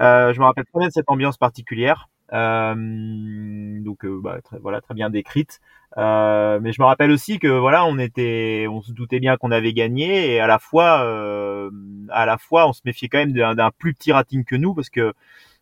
[0.00, 4.58] Euh, je me rappelle très bien de cette ambiance particulière, euh, donc euh, bah, très,
[4.58, 5.60] voilà très bien décrite.
[5.96, 9.50] Euh, mais je me rappelle aussi que voilà, on était, on se doutait bien qu'on
[9.50, 11.70] avait gagné et à la fois, euh,
[12.10, 14.90] à la fois, on se méfiait quand même d'un plus petit rating que nous parce
[14.90, 15.14] que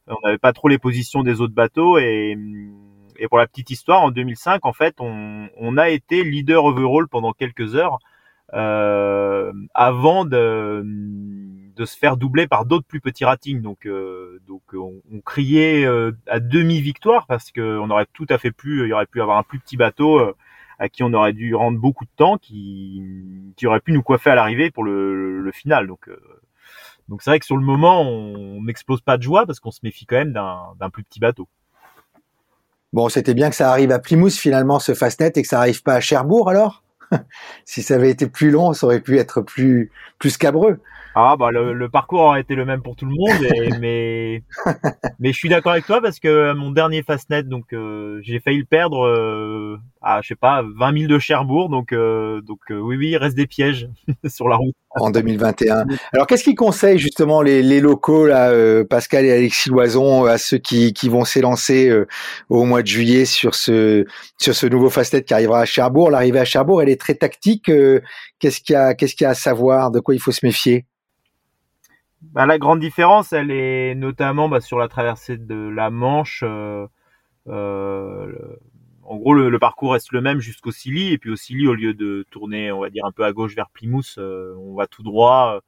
[0.09, 2.37] on n'avait pas trop les positions des autres bateaux et
[3.19, 7.09] et pour la petite histoire, en 2005, en fait, on, on a été leader overall
[7.09, 7.99] pendant quelques heures
[8.55, 10.83] euh, avant de,
[11.77, 13.61] de se faire doubler par d'autres plus petits ratings.
[13.61, 18.53] Donc, euh, donc on, on criait euh, à demi-victoire parce qu'on aurait tout à fait
[18.53, 20.35] pu, il y aurait pu avoir un plus petit bateau euh,
[20.79, 23.03] à qui on aurait dû rendre beaucoup de temps, qui,
[23.57, 25.87] qui aurait pu nous coiffer à l'arrivée pour le, le, final.
[25.87, 26.11] Donc,
[27.09, 29.81] donc c'est vrai que sur le moment, on n'explose pas de joie parce qu'on se
[29.83, 31.49] méfie quand même d'un plus petit bateau.
[32.93, 35.83] Bon, c'était bien que ça arrive à Plymouth finalement, ce Fastnet, et que ça arrive
[35.83, 36.83] pas à Cherbourg alors?
[37.65, 40.81] Si ça avait été plus long, ça aurait pu être plus, plus scabreux.
[41.19, 44.43] Ah bah le, parcours aurait été le même pour tout le monde, mais
[45.19, 48.59] mais je suis d'accord avec toi parce que mon dernier Fastnet, donc euh, j'ai failli
[48.59, 52.99] le perdre euh, à je sais pas 20 000 de Cherbourg, donc euh, donc oui
[52.99, 53.89] oui il reste des pièges
[54.29, 54.75] sur la route.
[54.91, 55.87] En 2021.
[56.13, 58.53] Alors qu'est-ce qu'ils conseillent justement les, les locaux là,
[58.85, 61.91] Pascal et Alexis Loison à ceux qui, qui vont s'élancer
[62.51, 64.05] au mois de juillet sur ce
[64.37, 66.11] sur ce nouveau Fastnet qui arrivera à Cherbourg?
[66.11, 67.71] L'arrivée à Cherbourg, elle est très tactique.
[68.39, 69.91] qu'est-ce qu'il y a qu'est-ce qu'il y a à savoir?
[69.91, 70.85] De quoi il faut se méfier?
[72.23, 76.43] Bah, la grande différence, elle est notamment bah, sur la traversée de la Manche.
[76.47, 76.87] Euh,
[77.49, 78.33] euh,
[79.03, 81.95] en gros, le, parcours reste le même jusqu'au Silly, et puis au Silly, au lieu
[81.95, 85.03] de tourner, on va dire un peu à gauche vers Plymouth, euh, on va tout
[85.03, 85.61] droit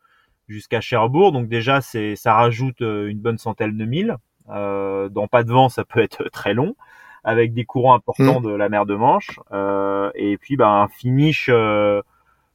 [0.49, 1.32] jusqu'à Cherbourg.
[1.32, 4.16] Donc déjà, c'est ça rajoute une bonne centaine de milles.
[4.49, 6.74] dans pas de vent, ça peut être très long,
[7.22, 8.44] avec des courants importants mmh.
[8.44, 9.38] de la mer de Manche.
[10.14, 11.49] et puis, bah, un finish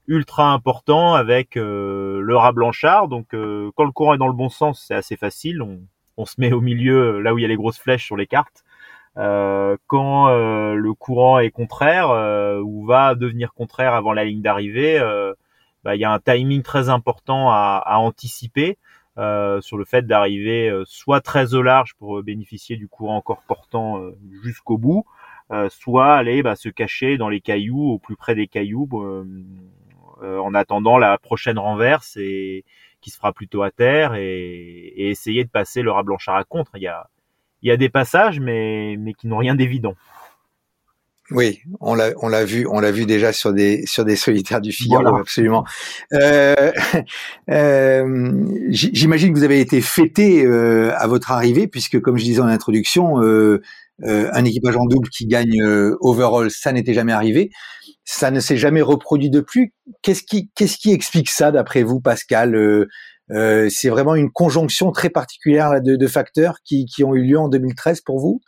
[0.07, 3.07] ultra important avec euh, le rat blanchard.
[3.07, 5.61] Donc euh, quand le courant est dans le bon sens, c'est assez facile.
[5.61, 5.81] On,
[6.17, 8.27] on, se met au milieu, là où il y a les grosses flèches sur les
[8.27, 8.63] cartes.
[9.17, 12.09] Euh, quand le courant est contraire
[12.63, 14.99] ou va devenir contraire avant la ligne d'arrivée,
[15.83, 18.77] bah, il y a un timing très important à, à anticiper.
[19.15, 24.01] sur le fait d'arriver soit très au large pour bénéficier du courant encore portant
[24.43, 25.05] jusqu'au bout,
[25.69, 29.25] soit aller bah, se cacher dans les cailloux, au plus près des cailloux, euh,
[30.23, 32.63] en attendant la prochaine renverse et
[33.01, 36.71] qui se fera plutôt à terre et, essayer de passer le rat blanchard à contre.
[36.75, 37.09] Il y a,
[37.61, 39.95] il y a des passages, mais, mais qui n'ont rien d'évident.
[41.31, 44.59] Oui, on l'a on l'a vu on l'a vu déjà sur des sur des solitaires
[44.59, 45.63] du Figaro absolument.
[46.11, 46.73] Euh,
[47.49, 48.33] euh,
[48.69, 52.47] J'imagine que vous avez été fêté euh, à votre arrivée puisque comme je disais en
[52.47, 53.21] introduction,
[54.01, 55.61] euh, euh, un équipage en double qui gagne
[56.01, 57.51] overall, ça n'était jamais arrivé
[58.05, 59.73] ça ne s'est jamais reproduit de plus.
[60.01, 62.87] Qu'est-ce qui, qu'est-ce qui explique ça d'après vous, Pascal euh,
[63.31, 68.01] euh, C'est vraiment une conjonction très particulière de, facteurs qui, ont eu lieu en 2013
[68.01, 68.41] pour vous?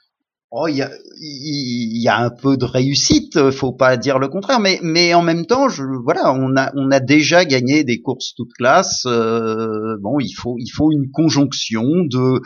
[0.52, 0.90] Oh, il y a,
[1.20, 5.46] y a un peu de réussite, faut pas dire le contraire, mais mais en même
[5.46, 9.04] temps, je, voilà, on a on a déjà gagné des courses toutes classes.
[9.06, 12.42] Euh, bon, il faut il faut une conjonction de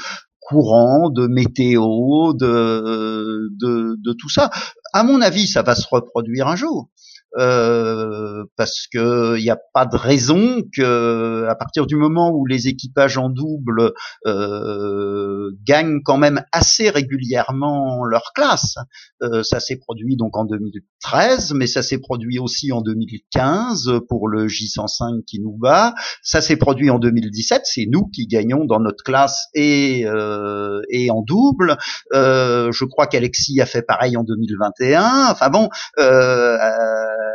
[0.49, 4.49] courant, de météo, de, de, de tout ça.
[4.93, 6.89] À mon avis, ça va se reproduire un jour.
[7.37, 12.45] Euh, parce que il n'y a pas de raison que à partir du moment où
[12.45, 13.93] les équipages en double
[14.25, 18.75] euh, gagnent quand même assez régulièrement leur classe,
[19.21, 24.27] euh, ça s'est produit donc en 2013, mais ça s'est produit aussi en 2015 pour
[24.27, 28.79] le J105 qui nous bat, ça s'est produit en 2017, c'est nous qui gagnons dans
[28.79, 31.77] notre classe et euh, et en double.
[32.13, 35.27] Euh, je crois qu'Alexis a fait pareil en 2021.
[35.29, 35.69] Enfin bon.
[35.99, 36.57] Euh,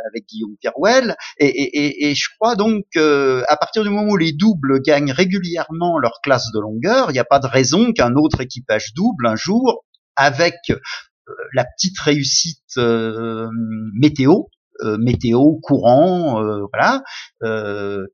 [0.07, 1.15] avec Guillaume Pierwell.
[1.37, 5.97] Et, et, et, je crois donc à partir du moment où les doubles gagnent régulièrement
[5.97, 9.35] leur classe de longueur, il n'y a pas de raison qu'un autre équipage double un
[9.35, 9.85] jour,
[10.15, 10.55] avec
[11.29, 13.49] euh, la petite réussite euh,
[13.93, 14.43] météo,
[14.81, 16.41] euh, météo, courant,
[16.71, 17.03] voilà.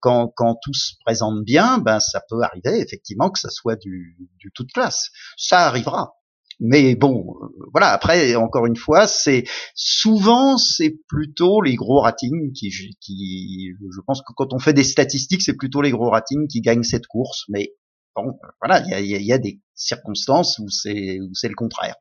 [0.01, 4.15] quand, quand tout se présente bien, ben ça peut arriver effectivement que ça soit du,
[4.37, 5.09] du toute classe.
[5.37, 6.20] Ça arrivera.
[6.63, 7.87] Mais bon, euh, voilà.
[7.87, 12.69] Après, encore une fois, c'est souvent c'est plutôt les gros ratings qui,
[13.01, 16.61] qui, je pense que quand on fait des statistiques, c'est plutôt les gros ratings qui
[16.61, 17.45] gagnent cette course.
[17.49, 17.73] Mais
[18.15, 21.95] bon, voilà, il y a, y a, des circonstances où c'est où c'est le contraire.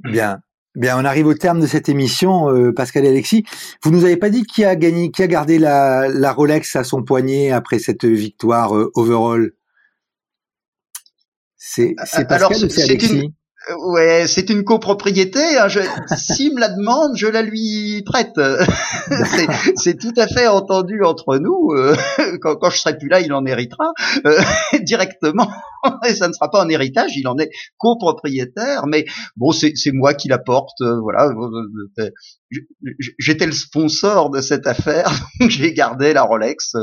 [0.00, 0.40] Bien.
[0.76, 3.44] Bien, on arrive au terme de cette émission, euh, Pascal et Alexis.
[3.82, 6.84] Vous nous avez pas dit qui a gagné, qui a gardé la, la Rolex à
[6.84, 9.52] son poignet après cette victoire euh, overall?
[11.56, 13.32] C'est Pascal ou c'est Alexis?
[13.68, 15.58] Ouais, c'est une copropriété.
[15.58, 15.80] Hein, je,
[16.16, 18.34] S'il me la demande, je la lui prête.
[19.76, 21.72] c'est tout à fait entendu entre nous.
[21.72, 21.94] Euh,
[22.40, 23.92] quand, quand, je serai plus là, il en héritera
[24.26, 24.40] euh,
[24.80, 25.50] directement.
[26.06, 28.86] Et ça ne sera pas en héritage, il en est copropriétaire.
[28.86, 29.04] Mais
[29.36, 30.80] bon, c'est moi qui la porte.
[30.80, 31.30] Euh, voilà,
[33.18, 35.10] j'étais le sponsor de cette affaire,
[35.48, 36.74] j'ai gardé la Rolex.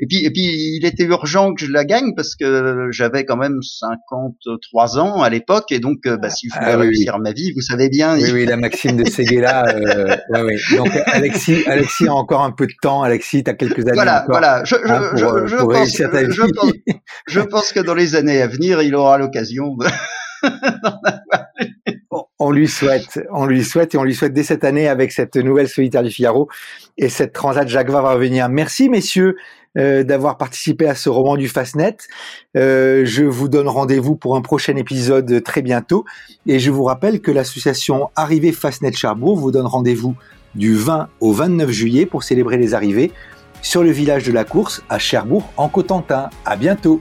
[0.00, 3.36] Et puis, et puis, il était urgent que je la gagne parce que j'avais quand
[3.36, 7.52] même 53 ans à l'époque, et donc, bah, si je voulais ah réussir ma vie,
[7.52, 8.16] vous savez bien.
[8.16, 9.64] Oui, oui, la maxime de Seguela.
[9.68, 10.56] euh, ouais, ouais.
[10.76, 13.02] Donc, Alexis, Alexis a encore un peu de temps.
[13.02, 14.30] Alexis, tu as quelques années voilà, encore.
[14.30, 15.18] Voilà, je, je, hein, pour,
[15.48, 16.72] je, pour pense, je, pense,
[17.26, 19.86] je pense que dans les années à venir, il aura l'occasion de
[22.40, 25.36] on lui souhaite, on lui souhaite et on lui souhaite dès cette année avec cette
[25.36, 26.48] nouvelle solitaire du Figaro
[26.96, 28.48] et cette Transat Jacques va revenir.
[28.48, 29.36] Merci messieurs
[29.78, 31.98] euh, d'avoir participé à ce roman du Fastnet.
[32.56, 36.06] Euh, je vous donne rendez-vous pour un prochain épisode très bientôt
[36.46, 40.16] et je vous rappelle que l'association Arrivée Fastnet Charbourg vous donne rendez-vous
[40.54, 43.12] du 20 au 29 juillet pour célébrer les arrivées
[43.60, 46.30] sur le village de la course à Cherbourg en Cotentin.
[46.46, 47.00] À bientôt.